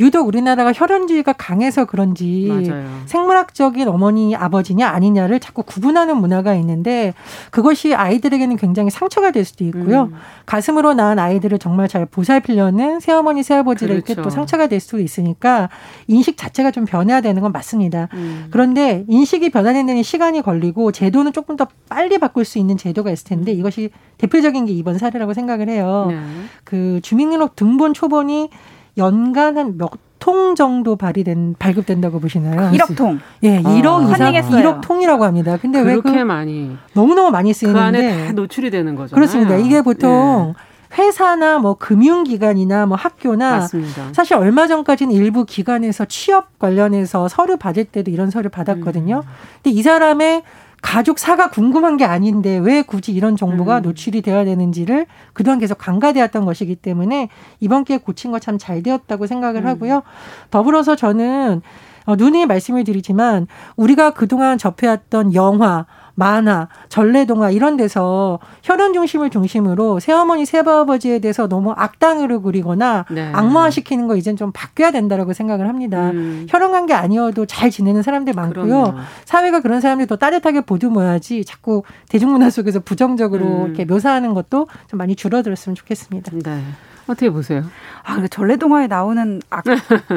[0.00, 2.88] 유독 우리나라가 혈연주의가 강해서 그런지 맞아요.
[3.04, 7.12] 생물학적인 어머니 아버지냐 아니냐를 자꾸 구분하는 문화가 있는데
[7.50, 10.04] 그것이 아이들에게는 굉장히 상처가 될 수도 있고요.
[10.04, 10.14] 음.
[10.46, 14.22] 가슴으로 낳은 아이들을 정말 잘 보살피려는 새어머니 새아버지에게 그렇죠.
[14.22, 15.68] 또 상처가 될 수도 있으니까
[16.06, 18.08] 인식 자체가 좀 변해야 되는 건 맞습니다.
[18.14, 18.46] 음.
[18.50, 23.26] 그런데 인식이 변하는 데는 시간이 걸리고 제도는 조금 더 빨리 바꿀 수 있는 제도가 있을
[23.26, 26.06] 텐데 이것이 대표적인 게 이번 사례라고 생각을 해요.
[26.10, 26.20] 네.
[26.64, 28.50] 그 주민등록 등본 초본이
[28.98, 32.70] 연간 한몇 통 정도 발휘된 발급된다고 보시나요?
[32.72, 33.18] 1억 통.
[33.42, 34.02] 예, 1억 아.
[34.02, 34.62] 이상 환영했어요.
[34.62, 35.56] 1억 통이라고 합니다.
[35.56, 39.14] 근데 왜 그렇게 그 많이 너무 너무 많이 그 안에 쓰이는데 다 노출이 되는 거죠.
[39.16, 39.56] 그렇습니다.
[39.56, 40.54] 이게 보통
[40.96, 44.12] 회사나 뭐 금융기관이나 뭐 학교나 맞습니다.
[44.12, 49.16] 사실 얼마 전까지는 일부 기관에서 취업 관련해서 서류 받을 때도 이런 서류 받았거든요.
[49.24, 49.30] 음.
[49.62, 50.42] 근데 이 사람의
[50.82, 53.82] 가족 사가 궁금한 게 아닌데 왜 굳이 이런 정보가 음.
[53.82, 57.28] 노출이 되어야 되는지를 그동안 계속 간과되었던 것이기 때문에
[57.60, 59.66] 이번 기회에 고친 거 참 잘 되었다고 생각을 음.
[59.66, 60.02] 하고요.
[60.50, 61.60] 더불어서 저는
[62.06, 65.84] 어, 누누이 말씀을 드리지만 우리가 그동안 접해왔던 영화,
[66.20, 73.32] 만화, 전래동화 이런 데서 혈연 중심을 중심으로 새어머니, 새아버지에 대해서 너무 악당으로 그리거나 네.
[73.32, 76.10] 악마화시키는 거 이젠 좀 바뀌어야 된다라고 생각을 합니다.
[76.10, 76.46] 음.
[76.50, 78.66] 혈연 관계 아니어도 잘 지내는 사람들 많고요.
[78.66, 78.94] 그럼요.
[79.24, 83.66] 사회가 그런 사람들 더 따뜻하게 보듬어야지 자꾸 대중문화 속에서 부정적으로 음.
[83.68, 86.32] 이렇게 묘사하는 것도 좀 많이 줄어들었으면 좋겠습니다.
[86.34, 86.62] 네.
[87.10, 87.64] 어떻게 보세요?
[88.04, 89.64] 아, 근데 전래동화에 나오는 악,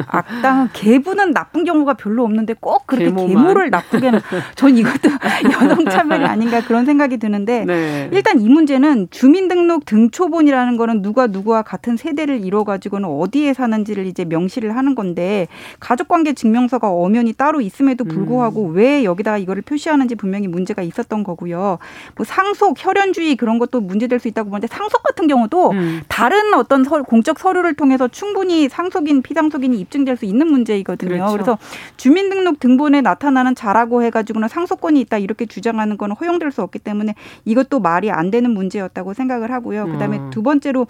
[0.08, 3.28] 악당은 개부는 나쁜 경우가 별로 없는데 꼭 그렇게 계모만.
[3.28, 4.20] 계모를 나쁘게는
[4.54, 5.10] 전 이것도
[5.52, 8.08] 여성 차별이 아닌가 그런 생각이 드는데 네.
[8.12, 14.24] 일단 이 문제는 주민등록 등초본이라는 거는 누가 누구와 같은 세대를 이뤄 가지고는 어디에 사는지를 이제
[14.24, 15.48] 명시를 하는 건데
[15.80, 18.74] 가족관계 증명서가 엄연히 따로 있음에도 불구하고 음.
[18.76, 21.78] 왜 여기다가 이거를 표시하는지 분명히 문제가 있었던 거고요.
[22.16, 26.00] 뭐 상속, 혈연주의 그런 것도 문제될 수 있다고 보는데 상속 같은 경우도 음.
[26.08, 31.08] 다른 어떤 서- 공적 서류를 통해서 충분히 상속인 피상속인이 입증될 수 있는 문제이거든요.
[31.10, 31.32] 그렇죠.
[31.32, 31.58] 그래서
[31.96, 37.80] 주민등록 등본에 나타나는 자라고 해가지고는 상속권이 있다 이렇게 주장하는 건 허용될 수 없기 때문에 이것도
[37.80, 39.86] 말이 안 되는 문제였다고 생각을 하고요.
[39.86, 40.30] 그다음에 음.
[40.30, 40.86] 두 번째로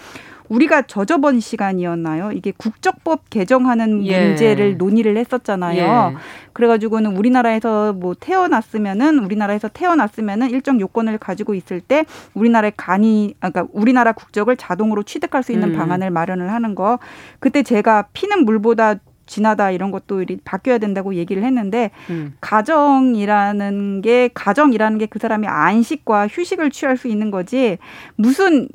[0.48, 2.32] 우리가 저저번 시간이었나요?
[2.32, 4.28] 이게 국적법 개정하는 예.
[4.28, 6.12] 문제를 논의를 했었잖아요.
[6.12, 6.16] 예.
[6.52, 12.04] 그래가지고는 우리나라에서 뭐 태어났으면은 우리나라에서 태어났으면은 일정 요건을 가지고 있을 때
[12.34, 15.76] 우리나라의 간이 아, 그러니까 우리나라 국적을 자동으로 취득할 수 있는 음.
[15.76, 16.98] 방안을 마련을 하는 거.
[17.40, 22.34] 그때 제가 피는 물보다 진하다 이런 것도 바뀌어야 된다고 얘기를 했는데 음.
[22.42, 27.78] 가정이라는 게 가정이라는 게 그 사람이 안식과 휴식을 취할 수 있는 거지
[28.16, 28.68] 무슨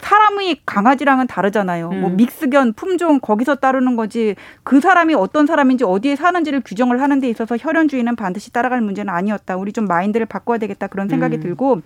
[0.00, 1.90] 사람이 강아지랑은 다르잖아요.
[1.90, 2.16] 뭐 음.
[2.16, 7.56] 믹스견 품종 거기서 따르는 거지 그 사람이 어떤 사람인지 어디에 사는지를 규정을 하는 데 있어서
[7.56, 9.56] 혈연주의는 반드시 따라갈 문제는 아니었다.
[9.56, 11.40] 우리 좀 마인드를 바꿔야 되겠다 그런 생각이 음.
[11.40, 11.82] 들고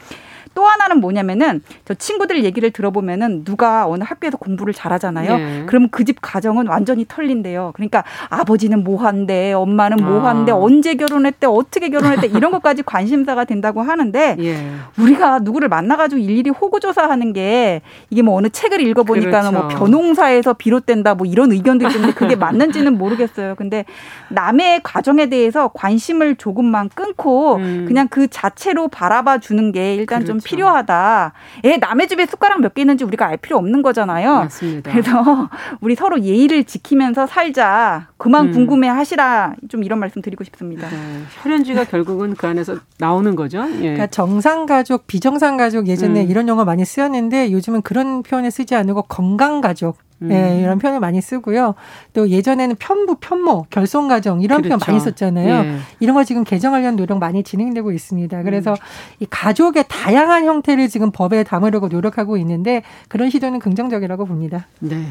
[0.58, 5.32] 또 하나는 뭐냐면은 저 친구들 얘기를 들어보면은 누가 어느 학교에서 공부를 잘하잖아요.
[5.32, 5.62] 예.
[5.66, 7.72] 그러면 그 집 가정은 완전히 털린대요.
[7.74, 10.44] 그러니까 아버지는 뭐 한대, 엄마는 뭐 아.
[10.54, 14.56] 언제 결혼했대, 어떻게 결혼했대 이런 것까지 관심사가 된다고 하는데 예.
[14.98, 19.84] 우리가 누구를 만나가지고 일일이 호구조사하는 게 이게 뭐 어느 책을 읽어보니까 뭐 그렇죠.
[19.84, 23.54] 변홍사에서 비롯된다 뭐 이런 의견도 있는데 그게 맞는지는 모르겠어요.
[23.56, 23.84] 근데
[24.30, 27.84] 남의 가정에 대해서 관심을 조금만 끊고 음.
[27.86, 30.47] 그냥 그 자체로 바라봐 주는 게 일단 좀 그렇죠.
[30.48, 31.32] 필요하다.
[31.64, 34.34] 애 남의 집에 숟가락 몇 개 있는지 우리가 알 필요 없는 거잖아요.
[34.36, 34.90] 맞습니다.
[34.90, 35.48] 그래서
[35.80, 38.08] 우리 서로 예의를 지키면서 살자.
[38.16, 38.52] 그만 음.
[38.52, 39.54] 궁금해 하시라.
[39.68, 40.88] 좀 이런 말씀 드리고 싶습니다.
[40.88, 40.96] 네.
[41.42, 43.64] 혈연주의가 결국은 그 안에서 나오는 거죠.
[43.76, 43.80] 예.
[43.80, 46.30] 그러니까 정상 가족, 비정상 가족 예전에 음.
[46.30, 50.32] 이런 용어 많이 쓰였는데 요즘은 그런 표현을 쓰지 않고 건강 가족 음.
[50.32, 51.74] 예, 이런 표현을 많이 쓰고요.
[52.12, 54.90] 또 예전에는 편부, 편모, 결손가정 이런 표현 그렇죠.
[54.90, 55.54] 많이 썼잖아요.
[55.64, 55.78] 예.
[56.00, 58.42] 이런 거 지금 개정하려는 노력 많이 진행되고 있습니다.
[58.42, 58.76] 그래서 음.
[59.20, 64.66] 이 가족의 다양한 형태를 지금 법에 담으려고 노력하고 있는데 그런 시도는 긍정적이라고 봅니다.
[64.80, 65.06] 네.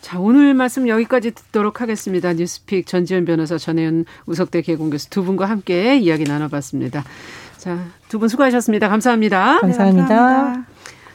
[0.00, 2.32] 자, 오늘 말씀 여기까지 듣도록 하겠습니다.
[2.32, 7.02] 뉴스픽 전지현 변호사, 전혜연 우석대 개공교수 두 분과 함께 이야기 나눠봤습니다.
[7.56, 8.88] 자, 두 분 수고하셨습니다.
[8.88, 9.58] 감사합니다.
[9.60, 10.67] 감사합니다.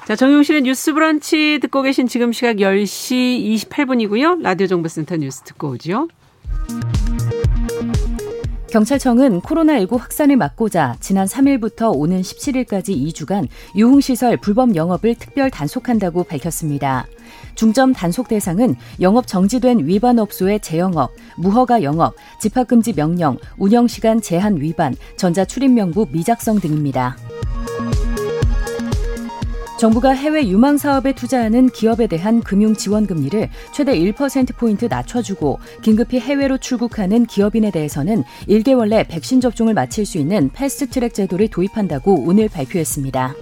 [0.05, 4.41] 자, 정용실의 뉴스 브런치 듣고 계신 지금 시각 10시 28분이고요.
[4.41, 6.09] 라디오 정보센터 뉴스 듣고 오죠.
[8.69, 17.05] 경찰청은 코로나19 확산을 막고자 지난 3일부터 오는 17일까지 2주간 유흥시설 불법 영업을 특별 단속한다고 밝혔습니다.
[17.55, 24.95] 중점 단속 대상은 영업 정지된 위반 업소의 재영업, 무허가 영업, 집합금지 명령, 운영시간 제한 위반,
[25.15, 27.15] 전자출입명부 미작성 등입니다.
[29.83, 36.57] 정부가 해외 유망 사업에 투자하는 기업에 대한 금융 지원 금리를 최대 1%포인트 낮춰주고 긴급히 해외로
[36.57, 42.47] 출국하는 기업인에 대해서는 1개월 내 백신 접종을 마칠 수 있는 패스트 트랙 제도를 도입한다고 오늘
[42.47, 43.35] 발표했습니다.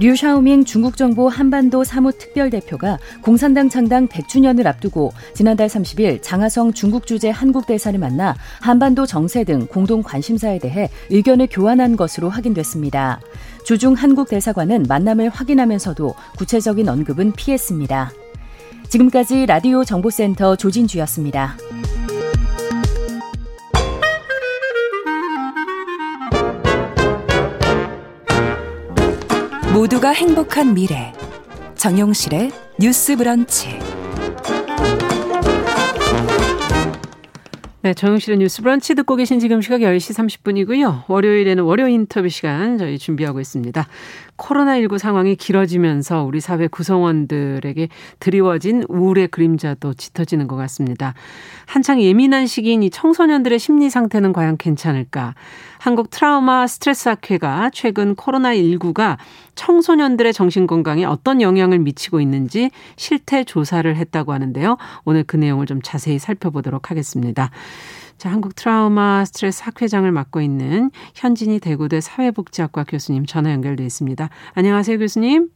[0.00, 7.30] 류 샤오밍 중국 정부 한반도 사무특별대표가 공산당 창당 100주년을 앞두고 지난달 30일 장하성 중국 주재
[7.30, 13.20] 한국 대사를 만나 한반도 정세 등 공동 관심사에 대해 의견을 교환한 것으로 확인됐습니다.
[13.64, 18.12] 주중 한국 대사관은 만남을 확인하면서도 구체적인 언급은 피했습니다.
[18.88, 21.56] 지금까지 라디오 정보센터 조진주였습니다.
[29.78, 31.12] 모두가 행복한 미래
[31.76, 33.78] 정용실의 뉴스 브런치
[37.82, 41.04] 네, 정용실의 뉴스 브런치 듣고 계신 지금 시각 10시 30분이고요.
[41.08, 43.86] 월요일에는 월요 인터뷰 시간 저희 준비하고 있습니다.
[44.38, 47.88] 코로나19 상황이 길어지면서 우리 사회 구성원들에게
[48.20, 51.14] 드리워진 우울의 그림자도 짙어지는 것 같습니다.
[51.66, 55.34] 한창 예민한 시기인 이 청소년들의 심리 상태는 과연 괜찮을까?
[55.78, 59.16] 한국 트라우마 스트레스 학회가 최근 코로나19가
[59.54, 64.76] 청소년들의 정신 건강에 어떤 영향을 미치고 있는지 실태 조사를 했다고 하는데요.
[65.04, 67.50] 오늘 그 내용을 좀 자세히 살펴보도록 하겠습니다.
[68.18, 74.28] 자, 한국 트라우마 스트레스 학회장을 맡고 있는 현진이 대구대 사회복지학과 교수님 전화 연결돼 있습니다.
[74.54, 75.50] 안녕하세요, 교수님.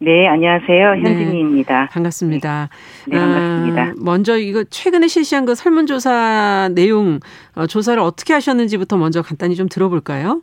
[0.00, 0.94] 네, 안녕하세요.
[0.94, 1.02] 네.
[1.02, 1.82] 현진이입니다.
[1.82, 2.68] 네, 반갑습니다.
[3.06, 3.82] 네, 반갑습니다.
[3.82, 7.20] 아, 먼저 이거 최근에 실시한 그 설문조사 내용
[7.54, 10.42] 어, 조사를 어떻게 하셨는지부터 먼저 간단히 좀 들어볼까요?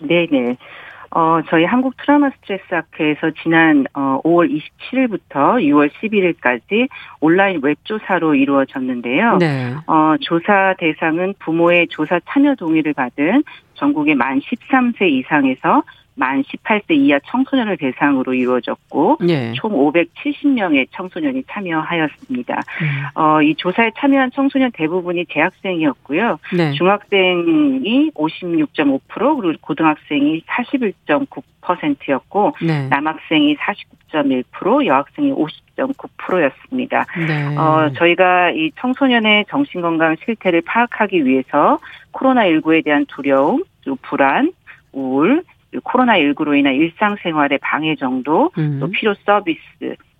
[0.00, 0.56] 네, 네.
[1.14, 6.88] 어, 저희 한국 트라우마 스트레스 학회에서 지난 어, 5월 27일부터 6월 11일까지
[7.20, 9.36] 온라인 웹조사로 이루어졌는데요.
[9.36, 9.74] 네.
[9.86, 13.44] 어, 조사 대상은 부모의 조사 참여 동의를 받은
[13.74, 15.82] 전국의 만 13세 이상에서
[16.14, 19.52] 만 18세 이하 청소년을 대상으로 이루어졌고 네.
[19.54, 22.54] 총 570명의 청소년이 참여하였습니다.
[22.54, 23.20] 음.
[23.20, 26.38] 어, 이 조사에 참여한 청소년 대부분이 대학생이었고요.
[26.54, 26.72] 네.
[26.72, 32.88] 중학생이 56.5% 그리고 고등학생이 41.9%였고 네.
[32.88, 37.06] 남학생이 49.1% 여학생이 50.9%였습니다.
[37.26, 37.56] 네.
[37.56, 41.78] 어, 저희가 이 청소년의 정신건강 실태를 파악하기 위해서
[42.12, 43.62] 코로나19에 대한 두려움,
[44.02, 44.52] 불안,
[44.92, 45.42] 우울,
[45.80, 48.78] 코로나19로 인한 일상생활의 방해 정도, 음.
[48.80, 49.60] 또 필요 서비스,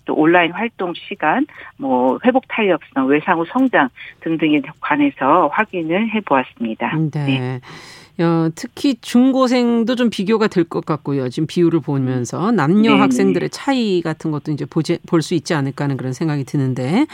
[0.05, 1.45] 또 온라인 활동 시간,
[1.77, 3.89] 뭐 회복 탄력성, 외상 후 성장
[4.21, 6.95] 등등에 관해서 확인을 해보았습니다.
[7.13, 7.25] 네.
[7.25, 8.23] 네.
[8.23, 11.29] 어, 특히 중고생도 좀 비교가 될 것 같고요.
[11.29, 15.97] 지금 비율을 보면서 남녀 네 학생들의 차이 같은 것도 이제 볼 수 있지 않을까 하는
[15.97, 17.07] 그런 생각이 드는데,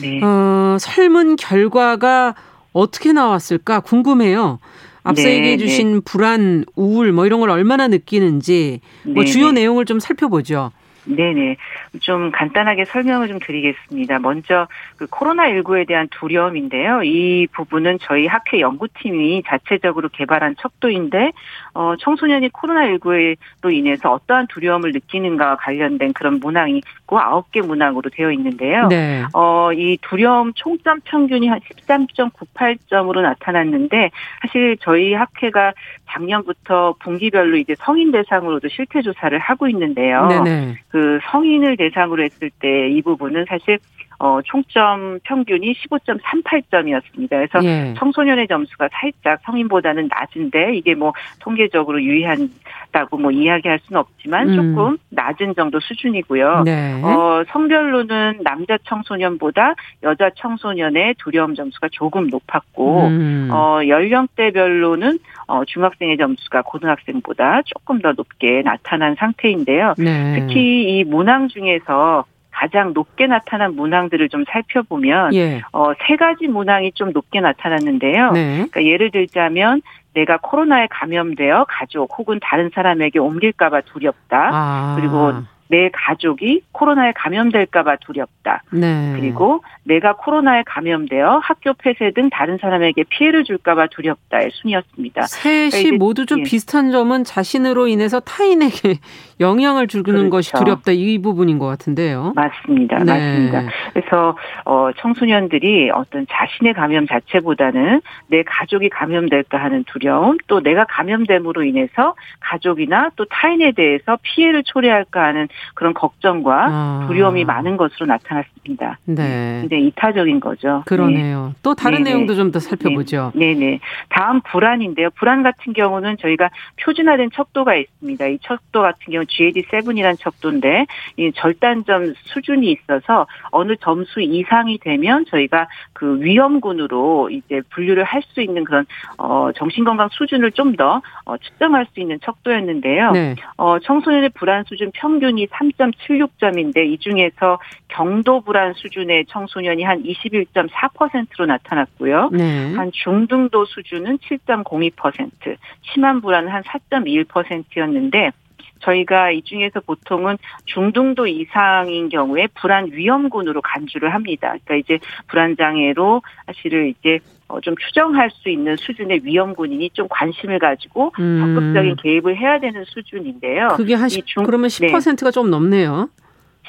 [0.00, 0.20] 네.
[0.22, 2.34] 어, 설문 결과가
[2.72, 4.58] 어떻게 나왔을까 궁금해요.
[5.06, 6.00] 앞서 네, 얘기해 주신 네.
[6.04, 9.60] 불안, 우울 뭐 이런 걸 얼마나 느끼는지 뭐 네, 주요 네.
[9.60, 10.72] 내용을 좀 살펴보죠.
[11.06, 11.56] 네네.
[12.00, 14.18] 좀 간단하게 설명을 좀 드리겠습니다.
[14.18, 14.66] 먼저
[14.96, 17.04] 그 코로나19에 대한 두려움인데요.
[17.04, 21.32] 이 부분은 저희 학회 연구팀이 자체적으로 개발한 척도인데,
[21.76, 28.32] 어, 청소년이 코로나19로 인해서 어떠한 두려움을 느끼는가와 관련된 그런 문항이 있고, 아홉 개 문항으로 되어
[28.32, 28.88] 있는데요.
[28.88, 29.24] 네.
[29.34, 34.10] 어, 이 두려움 총점 평균이 한 13.98점으로 나타났는데,
[34.42, 35.72] 사실 저희 학회가
[36.08, 40.26] 작년부터 분기별로 이제 성인 대상으로도 실태 조사를 하고 있는데요.
[40.28, 40.76] 네네.
[40.88, 43.78] 그 성인을 대상으로 했을 때 이 부분은 사실
[44.18, 47.28] 어, 총점 평균이 15.38점이었습니다.
[47.28, 47.94] 그래서 예.
[47.98, 54.56] 청소년의 점수가 살짝 성인보다는 낮은데 이게 뭐 통계적으로 유의한다고 뭐 이야기할 수는 없지만 음.
[54.56, 56.62] 조금 낮은 정도 수준이고요.
[56.64, 57.02] 네.
[57.02, 63.48] 어, 성별로는 남자 청소년보다 여자 청소년의 두려움 점수가 조금 높았고 음.
[63.52, 69.94] 어, 연령대별로는 어, 중학생의 점수가 고등학생보다 조금 더 높게 나타난 상태인데요.
[69.98, 70.36] 네.
[70.38, 72.24] 특히 이 문항 중에서
[72.56, 75.60] 가장 높게 나타난 문항들을 좀 살펴보면 예.
[75.72, 78.32] 어, 세 가지 문항이 좀 높게 나타났는데요.
[78.32, 78.54] 네.
[78.54, 79.82] 그러니까 예를 들자면
[80.14, 84.50] 내가 코로나에 감염되어 가족 혹은 다른 사람에게 옮길까봐 두렵다.
[84.52, 84.96] 아.
[84.98, 85.34] 그리고
[85.68, 88.62] 내 가족이 코로나에 감염될까봐 두렵다.
[88.70, 89.12] 네.
[89.16, 95.26] 그리고 내가 코로나에 감염되어 학교 폐쇄 등 다른 사람에게 피해를 줄까봐 두렵다의 순이었습니다.
[95.26, 96.42] 셋이 그러니까 모두 좀 예.
[96.44, 98.98] 비슷한 점은 자신으로 인해서 타인에게
[99.40, 100.30] 영향을 주는 그렇죠.
[100.30, 102.32] 것이 두렵다 이 부분인 것 같은데요.
[102.34, 102.98] 맞습니다.
[102.98, 103.04] 네.
[103.04, 103.62] 맞습니다.
[103.92, 111.64] 그래서 어, 청소년들이 어떤 자신의 감염 자체보다는 내 가족이 감염될까 하는 두려움, 또 내가 감염됨으로
[111.64, 117.04] 인해서 가족이나 또 타인에 대해서 피해를 초래할까 하는 그런 걱정과 아.
[117.06, 118.98] 두려움이 많은 것으로 나타났습니다.
[119.04, 119.58] 네.
[119.60, 120.82] 굉장히 이타적인 거죠.
[120.86, 121.48] 그러네요.
[121.52, 121.58] 네.
[121.62, 122.10] 또 다른 네네.
[122.10, 123.32] 내용도 좀 더 살펴보죠.
[123.34, 123.54] 네.
[123.54, 123.80] 네네.
[124.08, 125.10] 다음 불안인데요.
[125.16, 126.48] 불안 같은 경우는 저희가
[126.82, 128.26] 표준화된 척도가 있습니다.
[128.28, 130.86] 이 척도 같은 경우 GAD7이라는 척도인데
[131.16, 138.42] 이 절단점 수준이 있어서 어느 점수 이상이 되면 저희가 그 위험군으로 이제 분류를 할 수
[138.42, 138.86] 있는 그런
[139.18, 143.12] 어 정신건강 수준을 좀더 어, 측정할 수 있는 척도였는데요.
[143.12, 143.34] 네.
[143.56, 147.58] 어 청소년의 불안 수준 평균이 3.76점인데 이 중에서
[147.88, 152.30] 경도 불안 수준의 청소년이 한 21.4%로 나타났고요.
[152.32, 152.74] 네.
[152.74, 158.32] 한 중등도 수준은 7.02%, 심한 불안은 한 4.21%였는데
[158.80, 164.54] 저희가 이 중에서 보통은 중등도 이상인 경우에 불안 위험군으로 간주를 합니다.
[164.64, 170.58] 그러니까 이제 불안 장애로 사실은 이제 어, 좀 추정할 수 있는 수준의 위험군인이 좀 관심을
[170.58, 171.54] 가지고 음.
[171.54, 173.68] 적극적인 개입을 해야 되는 수준인데요.
[173.76, 175.30] 그게 한 10, 중, 그러면 10%가 네.
[175.30, 176.08] 좀 넘네요.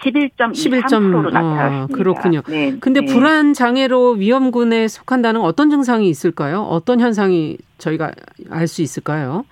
[0.02, 1.98] 11.23%로 어, 나타났습니다.
[1.98, 2.42] 그렇군요.
[2.48, 3.08] 네, 근데 네.
[3.08, 6.62] 불안 장애로 위험군에 속한다는 어떤 증상이 있을까요?
[6.62, 8.12] 어떤 현상이 저희가
[8.52, 9.46] 알 수 있을까요?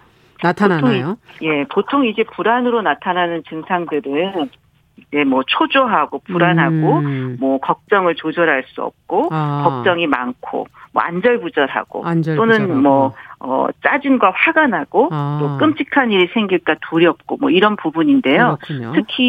[0.48, 1.18] 나타나나요?
[1.42, 4.50] 예, 보통 이제 불안으로 나타나는 증상들은
[4.98, 7.38] 이제 뭐 초조하고 불안하고 음.
[7.40, 9.64] 뭐 걱정을 조절할 수 없고 아.
[9.66, 12.58] 걱정이 많고 뭐 안절부절하고 안절부절하고.
[12.66, 15.38] 또는 뭐 어, 짜증과 화가 나고 아.
[15.42, 18.58] 또 끔찍한 일이 생길까 두렵고 뭐 이런 부분인데요.
[18.62, 18.94] 그렇군요.
[18.96, 19.26] 특히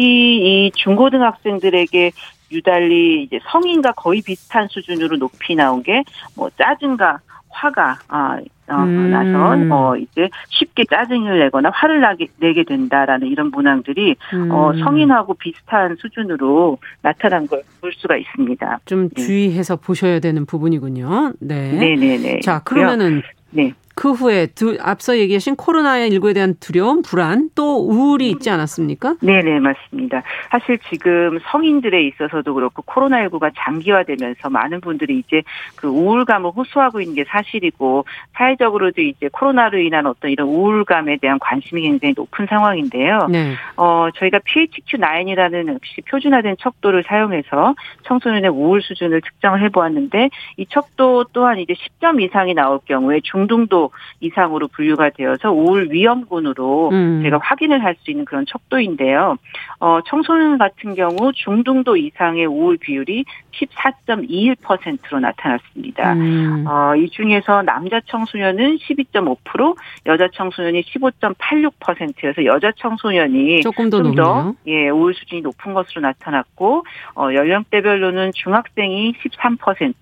[0.67, 2.11] 이 중고등학생들에게
[2.51, 6.03] 유달리 이제 성인과 거의 비슷한 수준으로 높이 나온 게
[6.37, 9.09] 뭐 짜증과 화가 아, 어, 음.
[9.11, 14.51] 나서 어 이제 쉽게 짜증을 내거나 화를 나게 내게 된다라는 이런 문항들이 음.
[14.51, 18.79] 어 성인하고 비슷한 수준으로 나타난 걸 볼 수가 있습니다.
[18.85, 19.21] 좀 네.
[19.21, 21.33] 주의해서 보셔야 되는 부분이군요.
[21.39, 21.73] 네.
[21.73, 22.39] 네네네.
[22.41, 23.71] 자, 그러면은 네.
[23.97, 29.15] 그 후에 두, 앞서 얘기하신 코로나19에 대한 두려움, 불안, 또 우울이 있지 않았습니까?
[29.23, 30.21] 네네, 맞습니다.
[30.51, 35.41] 사실 지금 성인들에 있어서도 그렇고 코로나19가 장기화되면서 많은 분들이 이제
[35.75, 41.81] 그 우울감을 호소하고 있는 게 사실이고 사회적으로도 이제 코로나로 인한 어떤 이런 우울감에 대한 관심이
[41.81, 43.27] 굉장히 높은 상황인데요.
[43.31, 43.55] 네.
[43.77, 51.57] 어, 저희가 PHQ-9이라는 역시 표준화된 척도를 사용해서 청소년의 우울 수준을 측정을 해보았는데 이 척도 또한
[51.57, 53.86] 이제 10점 이상이 나올 경우에 중등도
[54.19, 57.21] 이상으로 분류가 되어서 우울 위험군으로 음.
[57.23, 59.37] 제가 확인을 할 수 있는 그런 척도인데요.
[59.79, 66.13] 어, 청소년 같은 경우 중등도 이상의 우울 비율이 14.21%로 나타났습니다.
[66.13, 66.65] 음.
[66.67, 74.53] 어, 이 중에서 남자 청소년은 12.5%, 여자 청소년이 15.86%여서 여자 청소년이 조금 더 좀 더.
[74.67, 79.93] 예, 우울 수준이 높은 것으로 나타났고 어, 연령대별로는 중학생이 13%,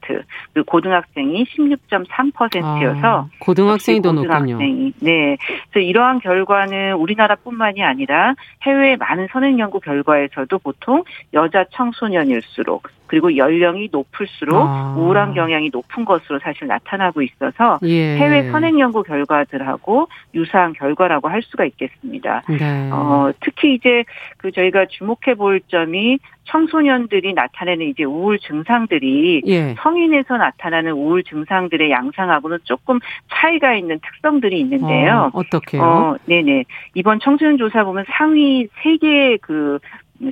[0.53, 4.57] 그리고 고등학생이 16.3%여서 아, 고등학생 이 더 높군요.
[4.99, 5.37] 네.
[5.71, 13.87] 그래서 이러한 결과는 우리나라뿐만이 아니라 해외 많은 선행 연구 결과에서도 보통 여자 청소년일수록 그리고 연령이
[13.93, 14.93] 높을수록 아.
[14.97, 18.17] 우울한 경향이 높은 것으로 사실 나타나고 있어서 예.
[18.17, 22.41] 해외 선행 연구 결과들하고 유사한 결과라고 할 수가 있겠습니다.
[22.49, 22.89] 네.
[22.91, 24.03] 어, 특히 이제
[24.35, 29.75] 그 저희가 주목해 볼 점이 청소년들이 나타내는 이제 우울 증상들이 예.
[29.79, 32.99] 성인에서 나타나는 우울 증상들의 양상하고는 조금
[33.31, 35.31] 차이가 있는 특성들이 있는데요.
[35.33, 35.81] 어, 어떻게요?
[35.81, 36.65] 어, 네네.
[36.95, 39.79] 이번 청소년 조사 보면 상위 세 개의 그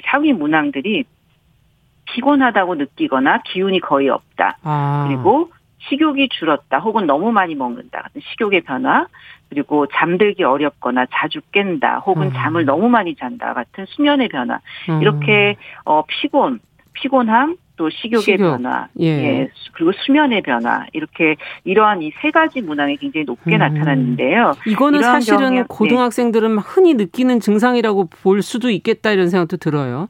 [0.03, 1.05] 상위 문항들이
[2.05, 4.57] 피곤하다고 느끼거나 기운이 거의 없다.
[4.63, 5.05] 아.
[5.07, 5.49] 그리고
[5.89, 9.05] 식욕이 줄었다 혹은 너무 많이 먹는다 같은 식욕의 변화
[9.49, 12.31] 그리고 잠들기 어렵거나 자주 깬다 혹은 음.
[12.33, 15.01] 잠을 너무 많이 잔다 같은 수면의 변화 음.
[15.01, 16.59] 이렇게 어 피곤
[16.93, 18.37] 피곤함 또 식욕의 식욕.
[18.37, 19.07] 변화 예.
[19.07, 21.35] 예, 그리고 수면의 변화 이렇게
[21.65, 23.59] 이러한 이 세 가지 문항이 굉장히 높게 음.
[23.59, 24.53] 나타났는데요.
[24.67, 25.63] 이거는 사실은 네.
[25.67, 30.07] 고등학생들은 흔히 느끼는 증상이라고 볼 수도 있겠다 이런 생각도 들어요.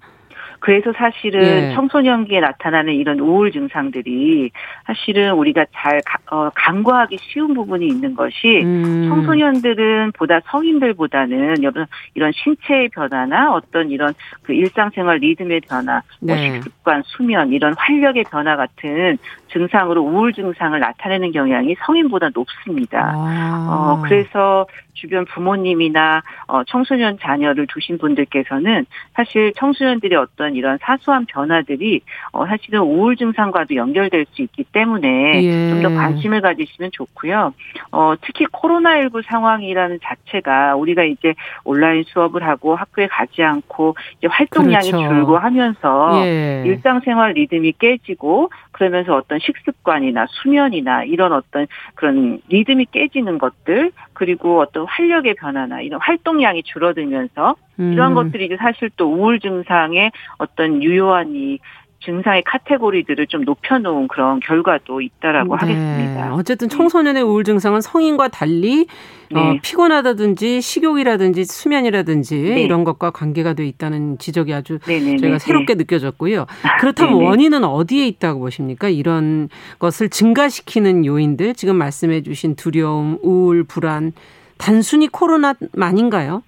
[0.63, 1.73] 그래서 사실은 예.
[1.75, 4.49] 청소년기에 나타나는 이런 우울 증상들이
[4.85, 9.09] 사실은 우리가 잘 가- 어, 간과하기 쉬운 부분이 있는 것이 음.
[9.09, 16.53] 청소년들은 보다 성인들보다는 이런 이런 신체의 변화나 어떤 이런 그 일상생활 리듬의 변화, 뭐 네.
[16.53, 19.17] 식습관, 수면 이런 활력의 변화 같은
[19.51, 23.11] 증상으로 우울 증상을 나타내는 경향이 성인보다 높습니다.
[23.13, 23.67] 아.
[23.99, 32.01] 어, 그래서 주변 부모님이나 어, 청소년 자녀를 두신 분들께서는 사실 청소년들의 어떤 이런 사소한 변화들이
[32.31, 35.69] 어, 사실은 우울 증상과도 연결될 수 있기 때문에 예.
[35.69, 37.53] 좀더 관심을 가지시면 좋고요.
[37.91, 44.91] 어, 특히 코로나19 상황이라는 자체가 우리가 이제 온라인 수업을 하고 학교에 가지 않고 이제 활동량이
[44.91, 45.09] 그렇죠.
[45.09, 46.63] 줄고 하면서 예.
[46.65, 54.85] 일상생활 리듬이 깨지고 그러면서 어떤 식습관이나 수면이나 이런 어떤 그런 리듬이 깨지는 것들 그리고 어떤
[54.85, 58.15] 활력의 변화나 이런 활동량이 줄어들면서 이런 음.
[58.15, 61.59] 것들이 이제 사실 또 우울 증상의 어떤 유효한 이
[62.05, 65.59] 증상의 카테고리들을 좀 높여놓은 그런 결과도 있다라고 네.
[65.59, 66.35] 하겠습니다.
[66.35, 68.87] 어쨌든 청소년의 우울 증상은 성인과 달리
[69.33, 69.59] 어, 네.
[69.61, 72.61] 피곤하다든지 식욕이라든지 수면이라든지 네.
[72.61, 75.17] 이런 것과 관계가 돼 있다는 지적이 아주 네네네.
[75.17, 76.45] 저희가 새롭게 느껴졌고요.
[76.79, 77.13] 그렇다면.
[77.23, 78.89] 원인은 어디에 있다고 보십니까?
[78.89, 84.11] 이런 것을 증가시키는 요인들 지금 말씀해 주신 두려움, 우울, 불안
[84.57, 86.43] 단순히 코로나만인가요?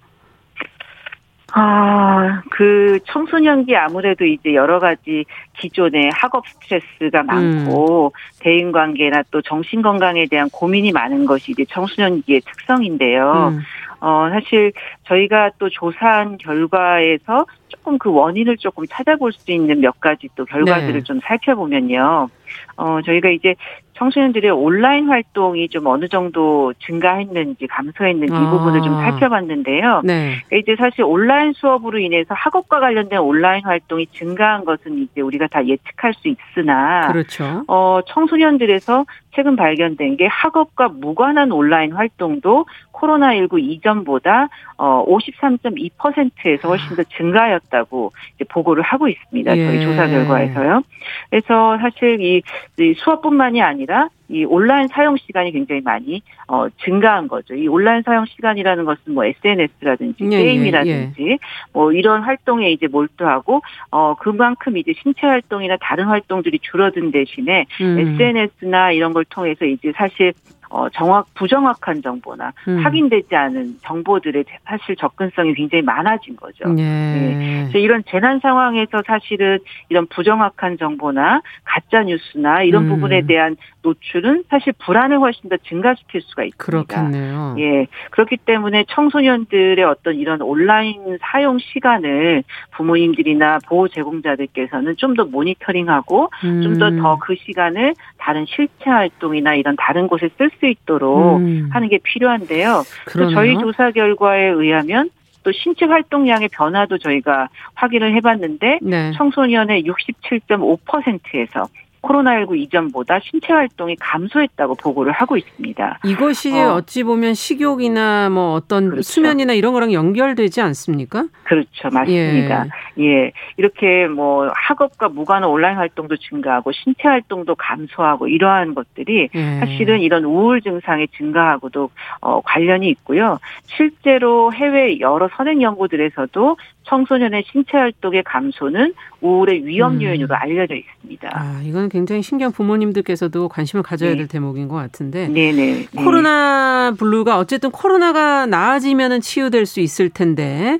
[1.58, 5.24] 아, 그 청소년기 아무래도 이제 여러 가지
[5.56, 12.42] 기존의 학업 스트레스가 많고 대인 관계나 또 정신 건강에 대한 고민이 많은 것이 이제 청소년기의
[12.42, 13.54] 특성인데요.
[13.54, 13.60] 음.
[14.00, 14.72] 어, 사실
[15.04, 20.92] 저희가 또 조사한 결과에서 조금 그 원인을 조금 찾아볼 수 있는 몇 가지 또 결과들을
[20.92, 21.02] 네.
[21.02, 22.28] 좀 살펴보면요.
[22.76, 23.54] 어, 저희가 이제
[23.96, 28.50] 청소년들의 온라인 활동이 좀 어느 정도 증가했는지 감소했는지 이 아.
[28.50, 30.02] 부분을 좀 살펴봤는데요.
[30.04, 30.42] 네.
[30.46, 35.66] 그러니까 이제 사실 온라인 수업으로 인해서 학업과 관련된 온라인 활동이 증가한 것은 이제 우리가 다
[35.66, 37.64] 예측할 수 있으나 그렇죠.
[37.68, 39.04] 어, 청소년들에서
[39.36, 42.66] 최근 발견된 게 학업과 무관한 온라인 활동도
[42.96, 49.56] 코로나19 이전보다 어, 53.2%에서 훨씬 더 증가하였다고 이제 보고를 하고 있습니다.
[49.56, 49.66] 예.
[49.66, 50.82] 저희 조사 결과에서요.
[51.30, 52.42] 그래서 사실 이,
[52.78, 57.54] 이 수업뿐만이 아니라 이 온라인 사용 시간이 굉장히 많이 어, 증가한 거죠.
[57.54, 61.38] 이 온라인 사용 시간이라는 것은 뭐 SNS라든지 예, 예, 게임이라든지
[61.72, 68.16] 뭐 이런 활동에 이제 몰두하고 어 그만큼 이제 신체 활동이나 다른 활동들이 줄어든 대신에 음.
[68.18, 70.32] SNS나 이런 걸 통해서 이제 사실
[70.68, 72.78] 어 정확 부정확한 정보나 음.
[72.78, 76.64] 확인되지 않은 정보들의 사실 접근성이 굉장히 많아진 거죠.
[76.78, 77.62] 예.
[77.62, 79.58] 그래서 이런 재난 상황에서 사실은
[79.88, 82.88] 이런 부정확한 정보나 가짜 뉴스나 이런 음.
[82.88, 83.56] 부분에 대한
[83.86, 86.64] 노출은 사실 불안을 훨씬 더 증가시킬 수가 있습니다.
[86.64, 87.56] 그렇겠네요.
[87.58, 87.86] 예.
[88.10, 96.88] 그렇기 때문에 청소년들의 어떤 이런 온라인 사용 시간을 부모님들이나 보호 제공자들께서는 좀 더 모니터링하고 좀더
[96.88, 97.02] 음.
[97.02, 101.70] 더그 시간을 다른 실체 활동이나 이런 다른 곳에 쓸 수 있도록 음.
[101.72, 102.82] 하는 게 필요한데요.
[103.06, 103.34] 또 그러네요.
[103.34, 105.08] 저희 조사 결과에 의하면
[105.42, 109.12] 또 신체 활동량의 변화도 저희가 확인을 해봤는데 네.
[109.16, 111.68] 청소년의 67.5%에서
[112.06, 116.00] 코로나19 이전보다 신체 활동이 감소했다고 보고를 하고 있습니다.
[116.04, 116.76] 이것이 어.
[116.76, 116.80] 어.
[116.86, 119.02] 찌 보면 식욕이나 뭐 어떤 그렇죠.
[119.02, 121.26] 수면이나 이런 거랑 연결되지 않습니까?
[121.44, 121.90] 그렇죠.
[121.92, 122.66] 맞습니다.
[123.00, 123.32] 예.
[123.56, 129.58] 이렇게 뭐 학업과 무관한 온라인 활동도 증가하고 신체 활동도 감소하고 이러한 것들이 예.
[129.60, 131.90] 사실은 이런 우울 증상의 증가하고도
[132.20, 133.38] 어, 관련이 있고요.
[133.64, 136.56] 실제로 해외 여러 선행 연구들에서도
[136.86, 140.02] 청소년의 신체 활동의 감소는 우울의 위험 음.
[140.02, 141.30] 요인으로 알려져 있습니다.
[141.32, 144.16] 아, 이건 굉장히 신기한 부모님들께서도 관심을 가져야 네.
[144.16, 145.28] 될 대목인 것 같은데.
[145.28, 145.52] 네네.
[145.52, 145.86] 네.
[145.96, 150.78] 코로나 블루가 어쨌든 코로나가 나아지면은 치유될 수 있을 텐데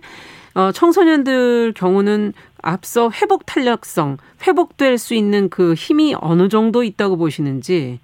[0.55, 2.33] 어, 청소년들 경우는
[2.63, 8.01] 앞서 회복 탄력성, 회복될 수 있는 그 힘이 어느 정도 있다고 보시는지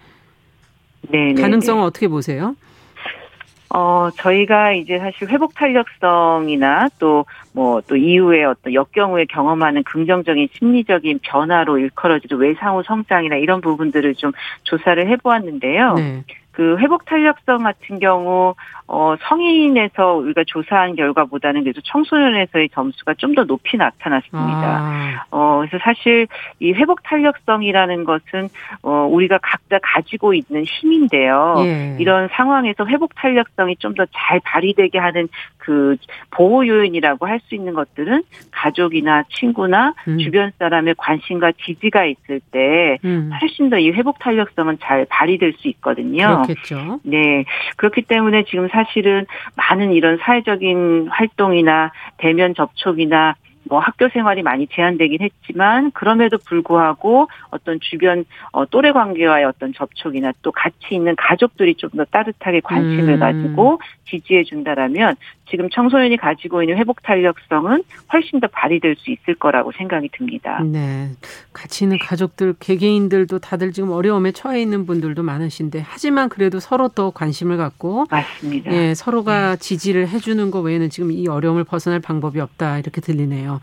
[1.11, 1.41] 네네.
[1.41, 2.55] 가능성을 어떻게 보세요?
[3.75, 11.21] 어, 저희가 이제 사실 회복 탄력성이나 또 뭐 또 이후에 어떤 역경후에 경험하는 긍정적인 심리적인
[11.23, 14.33] 변화로 일컬어지는 외상후 성장이나 이런 부분들을 좀
[14.65, 15.95] 조사를 해보았는데요.
[15.95, 16.25] 네.
[16.53, 18.55] 그 회복 탄력성 같은 경우
[18.87, 24.67] 어 성인에서 우리가 조사한 결과보다는 그래도 청소년에서의 점수가 좀 더 높이 나타났습니다.
[24.79, 26.27] 아, 어, 그래서 사실
[26.61, 28.49] 이 회복 탄력성이라는 것은
[28.83, 31.55] 어, 우리가 각자 가지고 있는 힘인데요.
[31.65, 31.97] 예.
[31.99, 35.29] 이런 상황에서 회복 탄력성이 좀 더 잘 발휘되게 하는
[35.63, 35.97] 그
[36.31, 40.19] 보호 요인이라고 할 수 있는 것들은 가족이나 친구나 음.
[40.19, 45.69] 주변 사람의 관심과 지지가 있을 때 음, 훨씬 더 이 회복 탄력성은 잘 발휘될 수
[45.69, 46.43] 있거든요.
[46.45, 47.01] 그렇겠죠.
[47.05, 47.45] 네.
[47.77, 53.35] 그렇기 때문에 지금 사실은 많은 이런 사회적인 활동이나 대면 접촉이나
[53.65, 60.33] 뭐 학교 생활이 많이 제한되긴 했지만 그럼에도 불구하고 어떤 주변 어, 또래 관계와의 어떤 접촉이나
[60.43, 63.21] 또 같이 있는 가족들이 좀 더 따뜻하게 관심을 음.
[63.21, 65.15] 가지고 지지해 준다라면
[65.51, 67.83] 지금 청소년이 가지고 있는 회복 탄력성은
[68.13, 70.63] 훨씬 더 발휘될 수 있을 거라고 생각이 듭니다.
[70.63, 71.11] 네.
[71.53, 77.11] 같이 있는 가족들, 개개인들도 다들 지금 어려움에 처해 있는 분들도 많으신데, 하지만 그래도 서로 또
[77.11, 78.73] 관심을 갖고, 맞습니다.
[78.73, 83.61] 예, 서로가 지지를 해 주는 것 외에는 지금 이 어려움을 벗어날 방법이 없다, 이렇게 들리네요.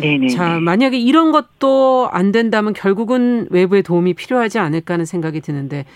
[0.00, 0.28] 네네.
[0.28, 5.86] 자, 만약에 이런 것도 안 된다면 결국은 외부의 도움이 필요하지 않을까 하는 생각이 드는데,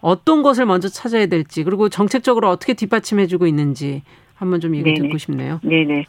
[0.00, 4.02] 어떤 것을 먼저 찾아야 될지, 그리고 정책적으로 어떻게 뒷받침해주고 있는지,
[4.44, 5.00] 한번 좀 얘기 네네.
[5.00, 5.60] 듣고 싶네요.
[5.62, 6.04] 네네.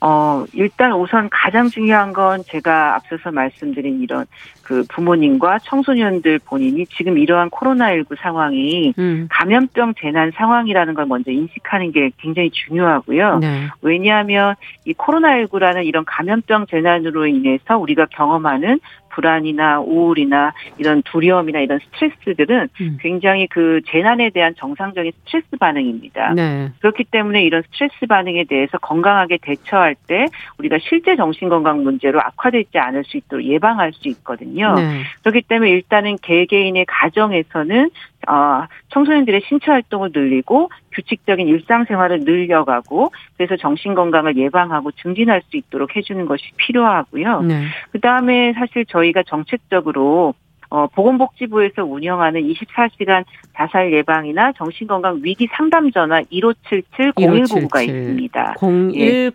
[0.00, 4.26] 어, 일단 우선 가장 중요한 건 제가 앞서서 말씀드린 이런
[4.62, 9.28] 그 부모님과 청소년들 본인이 지금 이러한 코로나19 상황이 음.
[9.30, 13.38] 감염병 재난 상황이라는 걸 먼저 인식하는 게 굉장히 중요하고요.
[13.40, 13.68] 네.
[13.82, 14.54] 왜냐하면
[14.84, 18.80] 이 코로나19라는 이런 감염병 재난으로 인해서 우리가 경험하는
[19.12, 22.98] 불안이나 우울이나 이런 두려움이나 이런 스트레스들은 음.
[23.00, 26.34] 굉장히 그 재난에 대한 정상적인 스트레스 반응입니다.
[26.34, 26.70] 네.
[26.80, 30.26] 그렇기 때문에 이런 스트레스 반응에 대해서 건강하게 대처할 때
[30.58, 34.74] 우리가 실제 정신건강 문제로 악화되지 않을 수 있도록 예방할 수 있거든요.
[34.74, 35.02] 네.
[35.22, 37.90] 그렇기 때문에 일단은 개개인의 가정에서는
[38.28, 46.24] 어, 청소년들의 신체 활동을 늘리고 규칙적인 일상생활을 늘려가고 그래서 정신건강을 예방하고 증진할 수 있도록 해주는
[46.26, 47.40] 것이 필요하고요.
[47.42, 47.64] 네.
[47.90, 50.34] 그 다음에 사실 저희가 정책적으로
[50.72, 58.00] 어, 보건복지부에서 운영하는 24시간 자살 예방이나 정신건강 위기 상담 전화 1577 0199가 1577.
[58.00, 58.54] 있습니다.
[58.58, 59.32] 0101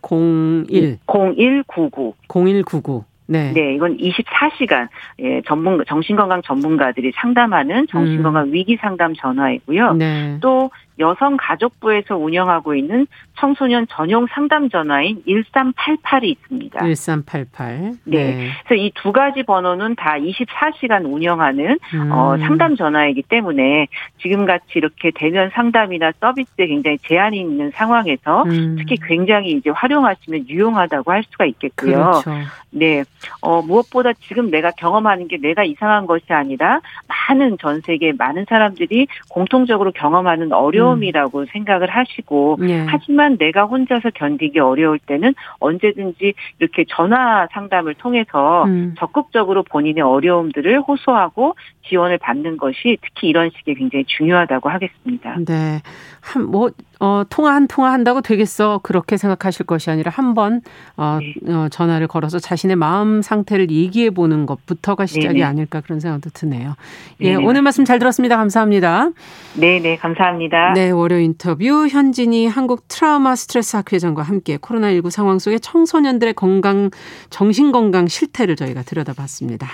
[1.05, 2.15] 0199.
[2.27, 3.03] 0199.
[3.27, 3.51] 네.
[3.53, 4.87] 네, 이건 24시간
[5.19, 8.53] 예, 전문 정신건강 전문가들이 상담하는 정신건강 음.
[8.53, 9.93] 위기 상담 전화이고요.
[9.93, 10.37] 네.
[10.41, 16.79] 또 여성가족부에서 운영하고 있는 청소년 전용 상담 전화인 1388이 있습니다.
[16.79, 17.77] 1388.
[17.77, 18.17] 네.
[18.17, 18.49] 네.
[18.65, 22.11] 그래서 이 두 가지 번호는 다 24시간 운영하는 음.
[22.11, 23.87] 어, 상담 전화이기 때문에
[24.21, 28.75] 지금 같이 이렇게 대면 상담이나 서비스에 굉장히 제한이 있는 상황에서 음.
[28.77, 32.21] 특히 굉장히 이제 활용하시면 유용하다고 할 수가 있겠고요.
[32.23, 32.31] 그렇죠.
[32.71, 33.03] 네.
[33.41, 39.07] 어, 무엇보다 지금 내가 경험하는 게 내가 이상한 것이 아니라 많은 전 세계 많은 사람들이
[39.29, 41.45] 공통적으로 경험하는 어려 움이라고 음.
[41.51, 42.85] 생각을 하시고 예.
[42.87, 48.95] 하지만 내가 혼자서 견디기 어려울 때는 언제든지 이렇게 전화 상담을 통해서 음.
[48.97, 51.55] 적극적으로 본인의 어려움들을 호소하고
[51.87, 55.37] 지원을 받는 것이 특히 이런 시기에 굉장히 중요하다고 하겠습니다.
[55.45, 55.81] 네.
[56.21, 56.69] 한, 뭐,
[56.99, 58.79] 어, 통화 한 통화 한다고 되겠어.
[58.83, 60.61] 그렇게 생각하실 것이 아니라 한번,
[60.95, 61.53] 어, 네.
[61.53, 65.43] 어, 전화를 걸어서 자신의 마음 상태를 얘기해 보는 것부터가 시작이 네네.
[65.43, 66.75] 아닐까 그런 생각도 드네요.
[67.21, 67.45] 예, 네네.
[67.45, 68.37] 오늘 말씀 잘 들었습니다.
[68.37, 69.09] 감사합니다.
[69.55, 70.73] 네 네, 감사합니다.
[70.73, 76.89] 네, 월요 인터뷰 현진이 한국 트라우마 스트레스 학회장과 함께 코로나19 상황 속에 청소년들의 건강,
[77.29, 79.67] 정신 건강 실태를 저희가 들여다봤습니다.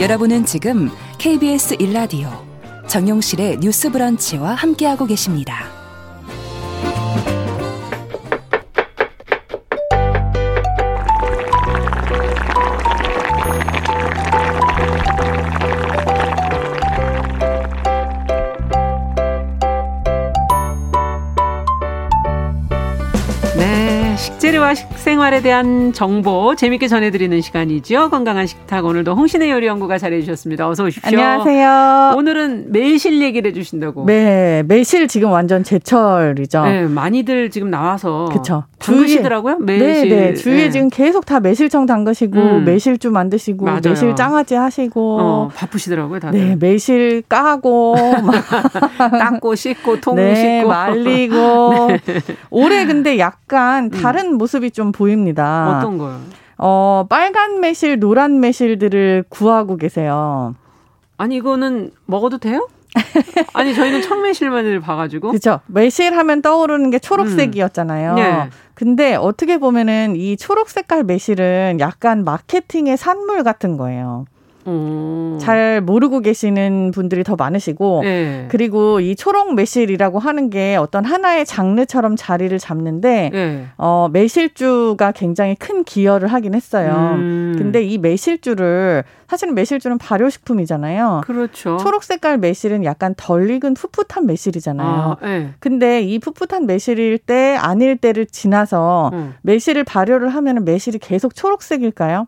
[0.00, 2.43] 여러분은 지금 KBS 1라디오
[2.88, 5.83] 정용실의 뉴스 브런치와 함께하고 계십니다.
[24.24, 28.08] 식재료와 식생활에 대한 정보 재밌게 전해드리는 시간이죠.
[28.08, 30.66] 건강한 식탁 오늘도 홍신의 요리 연구가 잘해주셨습니다.
[30.66, 31.20] 어서 오십시오.
[31.20, 32.14] 안녕하세요.
[32.16, 34.06] 오늘은 매실 얘기를 해주신다고.
[34.06, 36.64] 네, 매실 지금 완전 제철이죠.
[36.64, 38.64] 네, 많이들 지금 나와서 그쵸.
[38.78, 39.58] 담그시더라고요.
[39.58, 40.08] 매실.
[40.08, 40.34] 네, 네.
[40.34, 40.70] 주위에 네.
[40.70, 42.64] 지금 계속 다 매실청 담그시고 음.
[42.64, 43.80] 매실주 만드시고 맞아요.
[43.84, 46.20] 매실 장아찌 하시고 어, 바쁘시더라고요.
[46.20, 46.38] 다들.
[46.40, 47.94] 네, 매실 까고
[48.96, 52.22] 닦고 씻고 통 네, 씻고 말리고 네.
[52.50, 53.90] 올해 근데 약간 음.
[54.14, 54.38] 다른 음.
[54.38, 55.78] 모습이 좀 보입니다.
[55.78, 56.20] 어떤 거요?
[56.56, 60.54] 어, 빨간 매실, 노란 매실들을 구하고 계세요.
[61.16, 62.68] 아니 이거는 먹어도 돼요?
[63.54, 68.10] 아니 저희는 청매실만을 봐가지고 그렇죠 매실 하면 떠오르는 게 초록색이었잖아요.
[68.12, 68.16] 음.
[68.16, 68.50] 네.
[68.74, 74.26] 근데 어떻게 보면은 이 초록 색깔 매실은 약간 마케팅의 산물 같은 거예요.
[74.66, 75.38] 음.
[75.40, 78.46] 잘 모르고 계시는 분들이 더 많으시고 네.
[78.50, 83.66] 그리고 이 초록 매실이라고 하는 게 어떤 하나의 장르처럼 자리를 잡는데 네.
[83.76, 87.14] 어 매실주가 굉장히 큰 기여를 하긴 했어요.
[87.14, 87.54] 음.
[87.58, 91.22] 근데 이 매실주를 사실은 매실주는 발효식품이잖아요.
[91.24, 91.76] 그렇죠.
[91.78, 94.88] 초록 색깔 매실은 약간 덜 익은 풋풋한 매실이잖아요.
[94.88, 95.50] 아, 네.
[95.58, 99.34] 근데 이 풋풋한 매실일 때 아닐 때를 지나서 음.
[99.42, 102.26] 매실을 발효를 하면 매실이 계속 초록색일까요?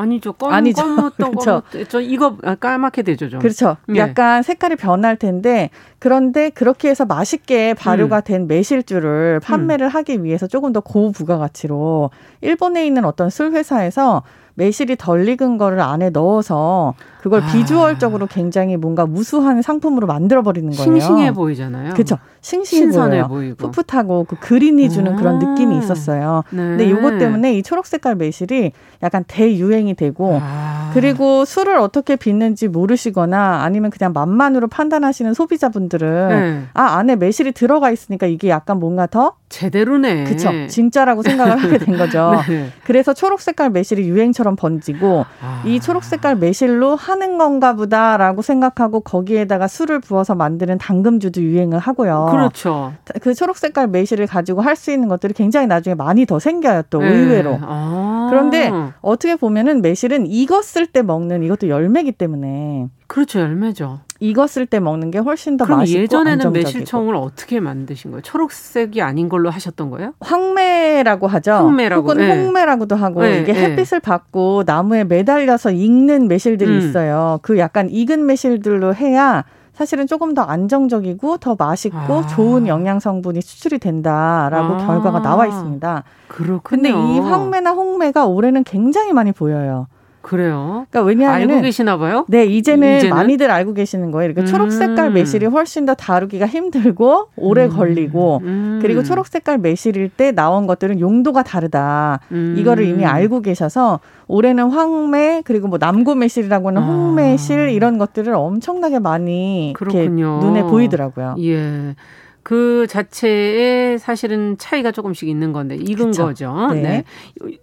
[0.00, 0.32] 아니죠.
[0.32, 0.82] 검, 아니죠.
[0.82, 1.62] 검었던 그렇죠.
[1.88, 3.40] 저 이거 까맣게 되죠, 좀.
[3.40, 3.76] 그렇죠.
[3.94, 3.98] 예.
[3.98, 8.22] 약간 색깔이 변할 텐데 그런데 그렇게 해서 맛있게 발효가 음.
[8.24, 9.88] 된 매실주를 판매를 음.
[9.88, 14.22] 하기 위해서 조금 더 고부가 가치로 일본에 있는 어떤 술 회사에서
[14.54, 17.52] 매실이 덜 익은 거를 안에 넣어서 그걸 아.
[17.52, 20.82] 비주얼적으로 굉장히 뭔가 무수한 상품으로 만들어 버리는 거예요.
[20.82, 21.92] 싱싱해 보이잖아요.
[21.92, 22.16] 그렇죠.
[22.40, 23.28] 싱싱해 보여요.
[23.28, 23.70] 보이고.
[23.70, 25.16] 풋풋하고 그 그린이 주는 아.
[25.16, 26.44] 그런 느낌이 있었어요.
[26.50, 26.56] 네.
[26.56, 30.90] 근데 이것 때문에 이 초록 색깔 매실이 약간 대유행이 되고 아.
[30.94, 36.62] 그리고 술을 어떻게 빚는지 모르시거나 아니면 그냥 맛만으로 판단하시는 소비자분들은 네.
[36.72, 40.24] 아 안에 매실이 들어가 있으니까 이게 약간 뭔가 더 제대로네.
[40.24, 40.50] 그렇죠.
[40.68, 42.40] 진짜라고 생각을 하게 된 거죠.
[42.48, 42.70] 네.
[42.84, 45.62] 그래서 초록 색깔 매실이 유행처럼 번지고 아.
[45.66, 52.28] 이 초록 색깔 매실로 하는 건가 보다라고 생각하고 거기에다가 술을 부어서 만드는 당금주도 유행을 하고요.
[52.30, 52.92] 그렇죠.
[53.20, 56.84] 그 초록 색깔 매실을 가지고 할 수 있는 것들이 굉장히 나중에 많이 더 생겨요.
[56.88, 57.08] 또 네.
[57.08, 57.58] 의외로.
[57.60, 58.28] 아.
[58.30, 58.70] 그런데
[59.02, 63.40] 어떻게 보면은 매실은 익었을 때 먹는 이것도 열매기 때문에 그렇죠.
[63.40, 64.00] 열매죠.
[64.20, 66.66] 익었을 때 먹는 게 훨씬 더 그럼 맛있고 예전에는 안정적이고.
[66.68, 68.22] 매실청을 어떻게 만드신 거예요?
[68.22, 70.12] 초록색이 아닌 걸로 하셨던 거예요?
[70.20, 71.52] 황매라고 하죠.
[71.52, 72.02] 황매라고.
[72.02, 72.44] 혹은 네.
[72.44, 74.04] 홍매라고도 하고 네, 이게 햇빛을 네.
[74.04, 76.78] 받고 나무에 매달려서 익는 매실들이 음.
[76.78, 77.38] 있어요.
[77.42, 82.26] 그 약간 익은 매실들로 해야 사실은 조금 더 안정적이고 더 맛있고 아.
[82.26, 84.86] 좋은 영양 성분이 추출이 된다라고 아.
[84.86, 86.04] 결과가 나와 있습니다.
[86.28, 86.60] 그렇군요.
[86.62, 89.86] 근데 이 황매나 홍매가 올해는 굉장히 많이 보여요.
[90.22, 90.86] 그래요?
[90.90, 92.26] 그러니까 왜냐하면 알고 계시나 봐요?
[92.28, 93.16] 네, 이제는, 이제는?
[93.16, 94.32] 많이들 알고 계시는 거예요.
[94.32, 94.46] 그러니까 음.
[94.46, 97.70] 초록 색깔 매실이 훨씬 더 다루기가 힘들고 오래 음.
[97.70, 98.78] 걸리고 음.
[98.82, 102.20] 그리고 초록 색깔 매실일 때 나온 것들은 용도가 다르다.
[102.32, 102.54] 음.
[102.58, 106.86] 이거를 이미 알고 계셔서 올해는 황매 그리고 뭐 남고 매실이라고 하는 아.
[106.86, 109.74] 홍매실 이런 것들을 엄청나게 많이.
[109.80, 111.36] 이렇게 눈에 보이더라고요.
[111.40, 111.94] 예.
[112.42, 116.24] 그 자체에 사실은 차이가 조금씩 있는 건데 익은 그쵸.
[116.24, 116.68] 거죠.
[116.72, 116.82] 네.
[116.82, 117.04] 네.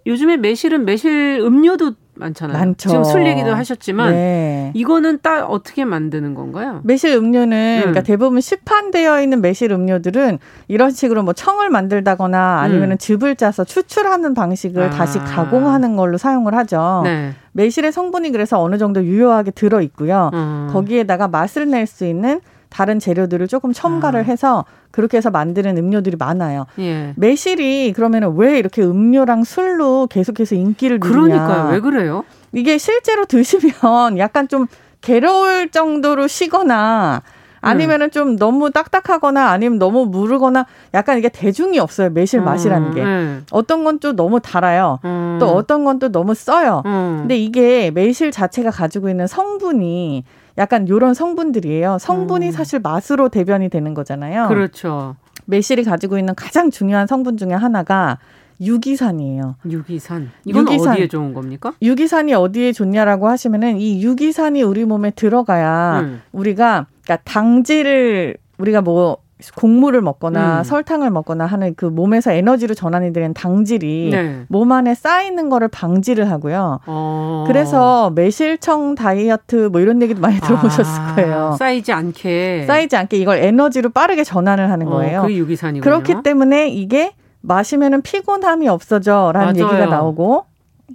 [0.06, 2.58] 요즘에 매실은 매실 음료도 많잖아요.
[2.58, 2.88] 많죠.
[2.88, 4.70] 지금 술 얘기도 하셨지만 네.
[4.74, 6.80] 이거는 딱 어떻게 만드는 건가요?
[6.84, 7.80] 매실 음료는 음.
[7.80, 10.38] 그러니까 대부분 시판되어 있는 매실 음료들은
[10.68, 12.98] 이런 식으로 뭐 청을 만들다거나 아니면은 음.
[12.98, 14.90] 즙을 짜서 추출하는 방식을 아.
[14.90, 17.02] 다시 가공하는 걸로 사용을 하죠.
[17.04, 17.32] 네.
[17.52, 20.30] 매실의 성분이 그래서 어느 정도 유효하게 들어 있고요.
[20.34, 20.68] 음.
[20.72, 24.24] 거기에다가 맛을 낼 수 있는 다른 재료들을 조금 첨가를 아.
[24.24, 26.66] 해서 그렇게 해서 만드는 음료들이 많아요.
[26.78, 27.12] 예.
[27.16, 31.14] 매실이 그러면은 왜 이렇게 음료랑 술로 계속해서 인기를 누리냐?
[31.46, 31.72] 그러니까요.
[31.72, 32.24] 왜 그래요?
[32.52, 34.66] 이게 실제로 드시면 약간 좀
[35.00, 37.22] 괴로울 정도로 쉬거나
[37.60, 40.64] 아니면은 좀 너무 딱딱하거나 아니면 너무 무르거나
[40.94, 42.08] 약간 이게 대중이 없어요.
[42.10, 43.02] 매실 맛이라는 게.
[43.02, 45.00] 음, 어떤 건좀 너무 달아요.
[45.04, 45.38] 음.
[45.40, 46.82] 또 어떤 건 또 너무 써요.
[46.86, 47.16] 음.
[47.22, 50.22] 근데 이게 매실 자체가 가지고 있는 성분이
[50.58, 51.98] 약간 요런 성분들이에요.
[51.98, 52.52] 성분이 음.
[52.52, 54.48] 사실 맛으로 대변이 되는 거잖아요.
[54.48, 55.16] 그렇죠.
[55.46, 58.18] 매실이 가지고 있는 가장 중요한 성분 중에 하나가
[58.60, 59.54] 유기산이에요.
[59.70, 60.30] 유기산.
[60.44, 60.94] 이건 유기산.
[60.94, 61.72] 어디에 좋은 겁니까?
[61.80, 66.22] 유기산이 어디에 좋냐라고 하시면은 이 유기산이 우리 몸에 들어가야 음.
[66.32, 69.18] 우리가 그러니까 당질을 우리가 뭐
[69.56, 70.64] 곡물을 먹거나 음.
[70.64, 74.42] 설탕을 먹거나 하는 그 몸에서 에너지로 전환이 되는 당질이 네.
[74.48, 76.80] 몸 안에 쌓이는 거를 방지를 하고요.
[76.86, 77.44] 어.
[77.46, 81.14] 그래서 매실청 다이어트 뭐 이런 얘기도 많이 들어보셨을 아.
[81.14, 81.56] 거예요.
[81.58, 85.22] 쌓이지 않게 쌓이지 않게 이걸 에너지로 빠르게 전환을 하는 어, 거예요.
[85.22, 85.82] 그 유기산이군요.
[85.82, 89.72] 그렇기 때문에 이게 마시면은 피곤함이 없어져라는 맞아요.
[89.72, 90.44] 얘기가 나오고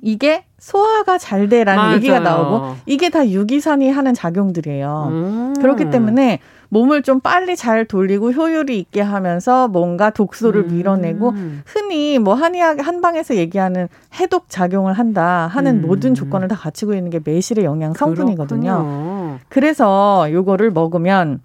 [0.02, 1.96] 이게 소화가 잘 돼라는 맞아요.
[1.96, 5.08] 얘기가 나오고 이게 다 유기산이 하는 작용들이에요.
[5.12, 5.54] 음.
[5.62, 6.40] 그렇기 때문에
[6.74, 10.76] 몸을 좀 빨리 잘 돌리고 효율이 있게 하면서 뭔가 독소를 음.
[10.76, 11.34] 밀어내고
[11.66, 13.88] 흔히 뭐 한의학 한방에서 얘기하는
[14.20, 15.82] 해독 작용을 한다 하는 음.
[15.84, 18.62] 모든 조건을 다 갖추고 있는 게 매실의 영양 성분이거든요.
[18.62, 19.40] 그렇군요.
[19.50, 21.42] 그래서 요거를 먹으면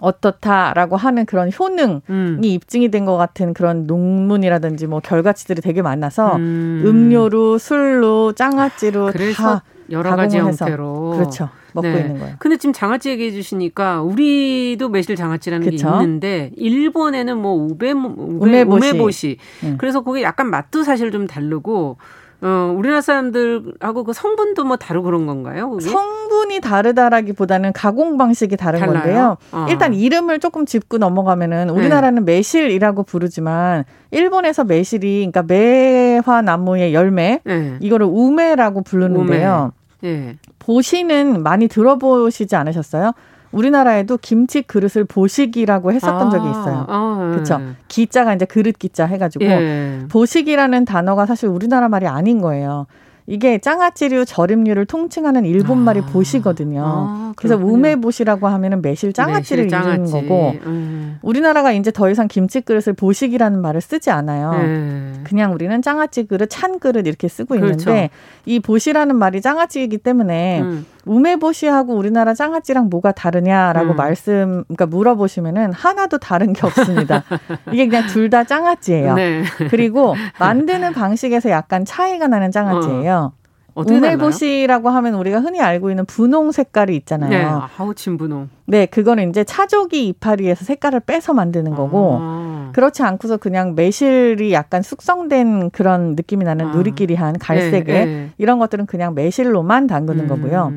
[0.00, 2.40] 어떻다라고 하는 그런 효능이 음.
[2.42, 7.10] 입증이 된 것 같은 그런 논문이라든지 뭐 결과치들이 되게 많아서 음.
[7.12, 11.50] 료로 술로, 장아찌로 다 여러 가지 형태로 그렇죠.
[11.74, 12.00] 먹고 네.
[12.00, 12.36] 있는 거예요.
[12.38, 15.90] 근데 지금 장아찌 얘기해 주시니까 우리도 매실 장아찌라는 그쵸?
[15.90, 19.36] 게 있는데 일본에는 뭐 우베 우메, 우메보시.
[19.64, 19.74] 음.
[19.78, 21.96] 그래서 그게 약간 맛도 사실 좀 다르고
[22.42, 25.70] 어, 우리나라 사람들하고 그 성분도 뭐 다르고 그런 건가요?
[25.70, 25.88] 그게?
[25.88, 28.92] 성분이 다르다라기보다는 가공 방식이 다른 달라요?
[29.02, 29.36] 건데요.
[29.52, 29.66] 어.
[29.70, 32.34] 일단 이름을 조금 짚고 넘어가면은 우리나라는 네.
[32.34, 37.76] 매실이라고 부르지만 일본에서 매실이 그러니까 매화 나무의 열매 네.
[37.80, 39.72] 이거를 우메라고 부르는데요.
[39.72, 39.83] 우메.
[40.04, 40.36] 네.
[40.58, 43.12] 보시는 많이 들어보시지 않으셨어요?
[43.52, 46.86] 우리나라에도 김치 그릇을 보식이라고 했었던 아, 적이 있어요.
[46.88, 47.34] 아, 네.
[47.34, 47.60] 그렇죠.
[47.88, 50.00] 기자가 이제 그릇 기자 해가지고 예.
[50.10, 52.86] 보식이라는 단어가 사실 우리나라 말이 아닌 거예요.
[53.26, 56.82] 이게 장아찌류 절임류를 통칭하는 일본 말이 아, 보시거든요.
[56.84, 60.10] 아, 그래서 우메보시라고 하면은 매실 장아찌를 매실 장아찌.
[60.10, 61.18] 이루는 거고 음.
[61.22, 64.50] 우리나라가 이제 더 이상 김치 그릇을 보식이라는 말을 쓰지 않아요.
[64.52, 65.24] 음.
[65.24, 67.72] 그냥 우리는 장아찌 그릇, 찬 그릇 이렇게 쓰고 그렇죠.
[67.72, 68.10] 있는데
[68.44, 70.86] 이 보시라는 말이 장아찌이기 때문에 음.
[71.06, 73.96] 우메보시하고 우리나라 장아찌랑 뭐가 다르냐라고 음.
[73.96, 77.22] 말씀, 그러니까 물어보시면은 하나도 다른 게 없습니다.
[77.72, 79.14] 이게 그냥 둘 다 장아찌예요.
[79.14, 79.44] 네.
[79.70, 83.32] 그리고 만드는 방식에서 약간 차이가 나는 장아찌예요.
[83.32, 83.43] 어.
[83.74, 87.30] 우메보시라고 하면 우리가 흔히 알고 있는 분홍 색깔이 있잖아요.
[87.30, 88.48] 네, 하우친 분홍.
[88.66, 92.70] 네, 그거는 이제 차조기 이파리에서 색깔을 빼서 만드는 거고, 아.
[92.72, 96.72] 그렇지 않고서 그냥 매실이 약간 숙성된 그런 느낌이 나는 아.
[96.72, 98.30] 누리끼리한 갈색의 네, 네.
[98.38, 100.28] 이런 것들은 그냥 매실로만 담그는 음.
[100.28, 100.72] 거고요.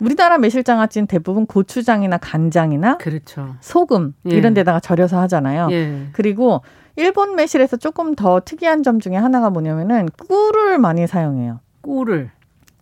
[0.00, 3.54] 우리나라 매실장아찌는 대부분 고추장이나 간장이나 그렇죠.
[3.60, 4.34] 소금 예.
[4.34, 5.68] 이런 데다가 절여서 하잖아요.
[5.70, 6.08] 예.
[6.10, 6.62] 그리고
[6.96, 11.60] 일본 매실에서 조금 더 특이한 점 중에 하나가 뭐냐면은 꿀을 많이 사용해요.
[11.82, 12.30] 꿀을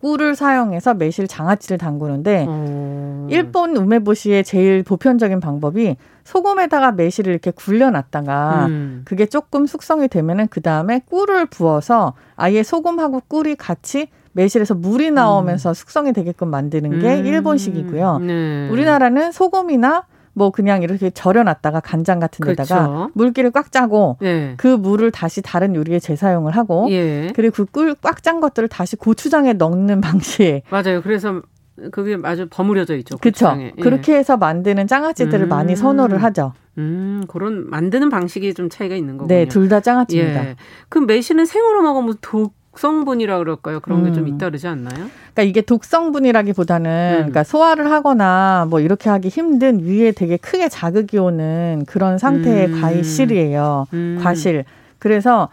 [0.01, 3.27] 꿀을 사용해서 매실 장아찌를 담그는데 음.
[3.29, 9.01] 일본 우메보시의 제일 보편적인 방법이 소금에다가 매실을 이렇게 굴려놨다가 음.
[9.05, 15.69] 그게 조금 숙성이 되면은 그 다음에 꿀을 부어서 아예 소금하고 꿀이 같이 매실에서 물이 나오면서
[15.69, 15.73] 음.
[15.73, 17.25] 숙성이 되게끔 만드는 게 음.
[17.25, 18.19] 일본식이고요.
[18.19, 18.69] 네.
[18.69, 23.11] 우리나라는 소금이나 뭐 그냥 이렇게 절여놨다가 간장 같은 데다가 그렇죠.
[23.13, 24.53] 물기를 꽉 짜고 예.
[24.57, 27.31] 그 물을 다시 다른 요리에 재사용을 하고 예.
[27.35, 30.61] 그리고 그 꿀 꽉 짠 것들을 다시 고추장에 넣는 방식.
[30.69, 31.01] 맞아요.
[31.01, 31.41] 그래서
[31.91, 33.17] 그게 아주 버무려져 있죠.
[33.17, 33.55] 그렇죠.
[33.59, 33.71] 예.
[33.81, 35.49] 그렇게 해서 만드는 장아찌들을 음.
[35.49, 36.53] 많이 선호를 하죠.
[36.77, 39.35] 음, 그런 만드는 방식이 좀 차이가 있는 거군요.
[39.35, 40.45] 네, 둘 다 장아찌입니다.
[40.49, 40.55] 예.
[40.89, 43.81] 그 매실은 생으로 먹으면 독 독성분이라 그럴까요?
[43.81, 44.37] 그런 게좀 음.
[44.37, 45.09] 그러지 않나요?
[45.33, 47.15] 그러니까 이게 독성분이라기보다는 음.
[47.17, 52.81] 그러니까 소화를 하거나 뭐 이렇게 하기 힘든 위에 되게 크게 자극이 오는 그런 상태의 음.
[52.81, 53.87] 과실이에요.
[53.93, 54.19] 음.
[54.23, 54.63] 과실.
[54.99, 55.49] 그래서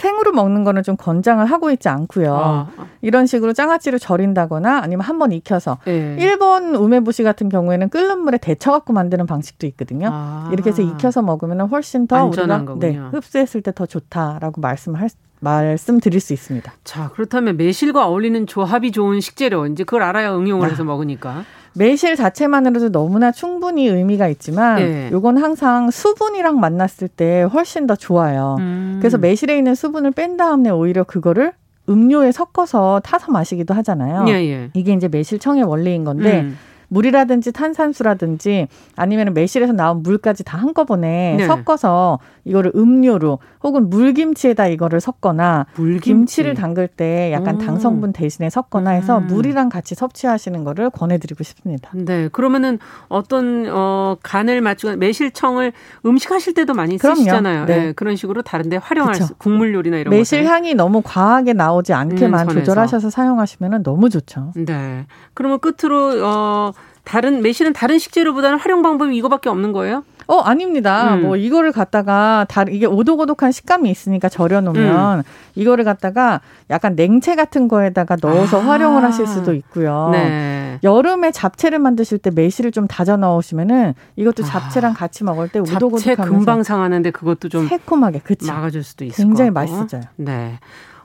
[0.00, 2.34] 생으로 먹는 거는 좀 권장을 하고 있지 않고요.
[2.34, 2.68] 아.
[3.02, 6.16] 이런 식으로 장아찌를 절인다거나 아니면 한 번 익혀서 네.
[6.18, 10.08] 일본 우메보시 같은 경우에는 끓는 물에 데쳐 갖고 만드는 방식도 있거든요.
[10.10, 10.48] 아.
[10.52, 16.32] 이렇게 해서 익혀서 먹으면 훨씬 더 우리가 네, 흡수했을 때 더 좋다라고 말씀할 말씀드릴 수
[16.32, 16.72] 있습니다.
[16.84, 20.70] 자, 그렇다면 매실과 어울리는 조합이 좋은 식재료 이제 그걸 알아야 응용을 아.
[20.70, 21.44] 해서 먹으니까
[21.74, 25.08] 매실 자체만으로도 너무나 충분히 의미가 있지만 네.
[25.12, 28.56] 요건 항상 수분이랑 만났을 때 훨씬 더 좋아요.
[28.58, 28.98] 음.
[29.00, 31.52] 그래서 매실에 있는 수분을 뺀 다음에 오히려 그거를
[31.88, 34.26] 음료에 섞어서 타서 마시기도 하잖아요.
[34.28, 34.70] 예, 예.
[34.74, 36.56] 이게 이제 매실청의 원리인 건데 음.
[36.90, 41.46] 물이라든지 탄산수라든지 아니면 매실에서 나온 물까지 다 한꺼번에 네.
[41.46, 46.00] 섞어서 이거를 음료로 혹은 물김치에다 이거를 섞거나 물김치.
[46.00, 47.58] 김치를 담글 때 약간 오.
[47.58, 49.26] 당성분 대신에 섞거나 해서 음.
[49.28, 51.90] 물이랑 같이 섭취하시는 거를 권해드리고 싶습니다.
[51.94, 52.78] 네, 그러면은
[53.08, 55.72] 어떤 어 간을 맞추거나 매실청을
[56.04, 57.16] 음식하실 때도 많이 그럼요.
[57.16, 57.66] 쓰시잖아요.
[57.66, 57.76] 네.
[57.76, 57.92] 네.
[57.92, 62.54] 그런 식으로 다른데 활용할 수, 국물 요리나 이런 매실 향이 너무 과하게 나오지 않게만 음,
[62.54, 64.52] 조절하셔서 사용하시면 너무 좋죠.
[64.56, 65.06] 네.
[65.34, 66.72] 그러면 끝으로 어
[67.10, 70.04] 다른 매실은 다른 식재료보다는 활용 방법이 이거밖에 없는 거예요?
[70.28, 71.16] 어, 아닙니다.
[71.16, 71.22] 음.
[71.22, 75.22] 뭐 이거를 갖다가 다 이게 오독오독한 식감이 있으니까 절여 놓으면 음.
[75.56, 76.40] 이거를 갖다가
[76.70, 78.64] 약간 냉채 같은 거에다가 넣어서 아.
[78.64, 80.10] 활용을 하실 수도 있고요.
[80.12, 80.78] 네.
[80.84, 84.94] 여름에 잡채를 만드실 때 매실을 좀 다져 넣으시면은 이것도 잡채랑 아.
[84.94, 88.46] 같이 먹을 때 오독오독하면서 잡채 금방 상하는데 그것도 좀 새콤하게 그쵸?
[88.46, 90.02] 막아줄 수도 있을 굉장히 맛있어져요.
[90.14, 90.60] 네.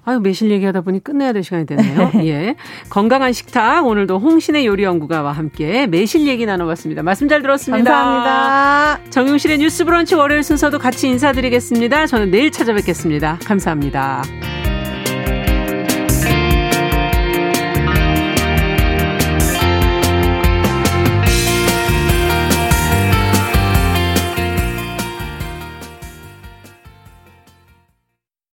[0.05, 2.11] 아유, 매실 얘기하다 보니 끝내야 될 시간이 됐네요.
[2.25, 2.55] 예.
[2.89, 7.03] 건강한 식탁, 오늘도 홍신의 요리연구가와 함께 매실 얘기 나눠봤습니다.
[7.03, 7.91] 말씀 잘 들었습니다.
[7.91, 9.09] 감사합니다.
[9.09, 12.05] 정용실의 뉴스 브런치 월요일 순서도 같이 인사드리겠습니다.
[12.05, 13.39] 저는 내일 찾아뵙겠습니다.
[13.45, 14.23] 감사합니다.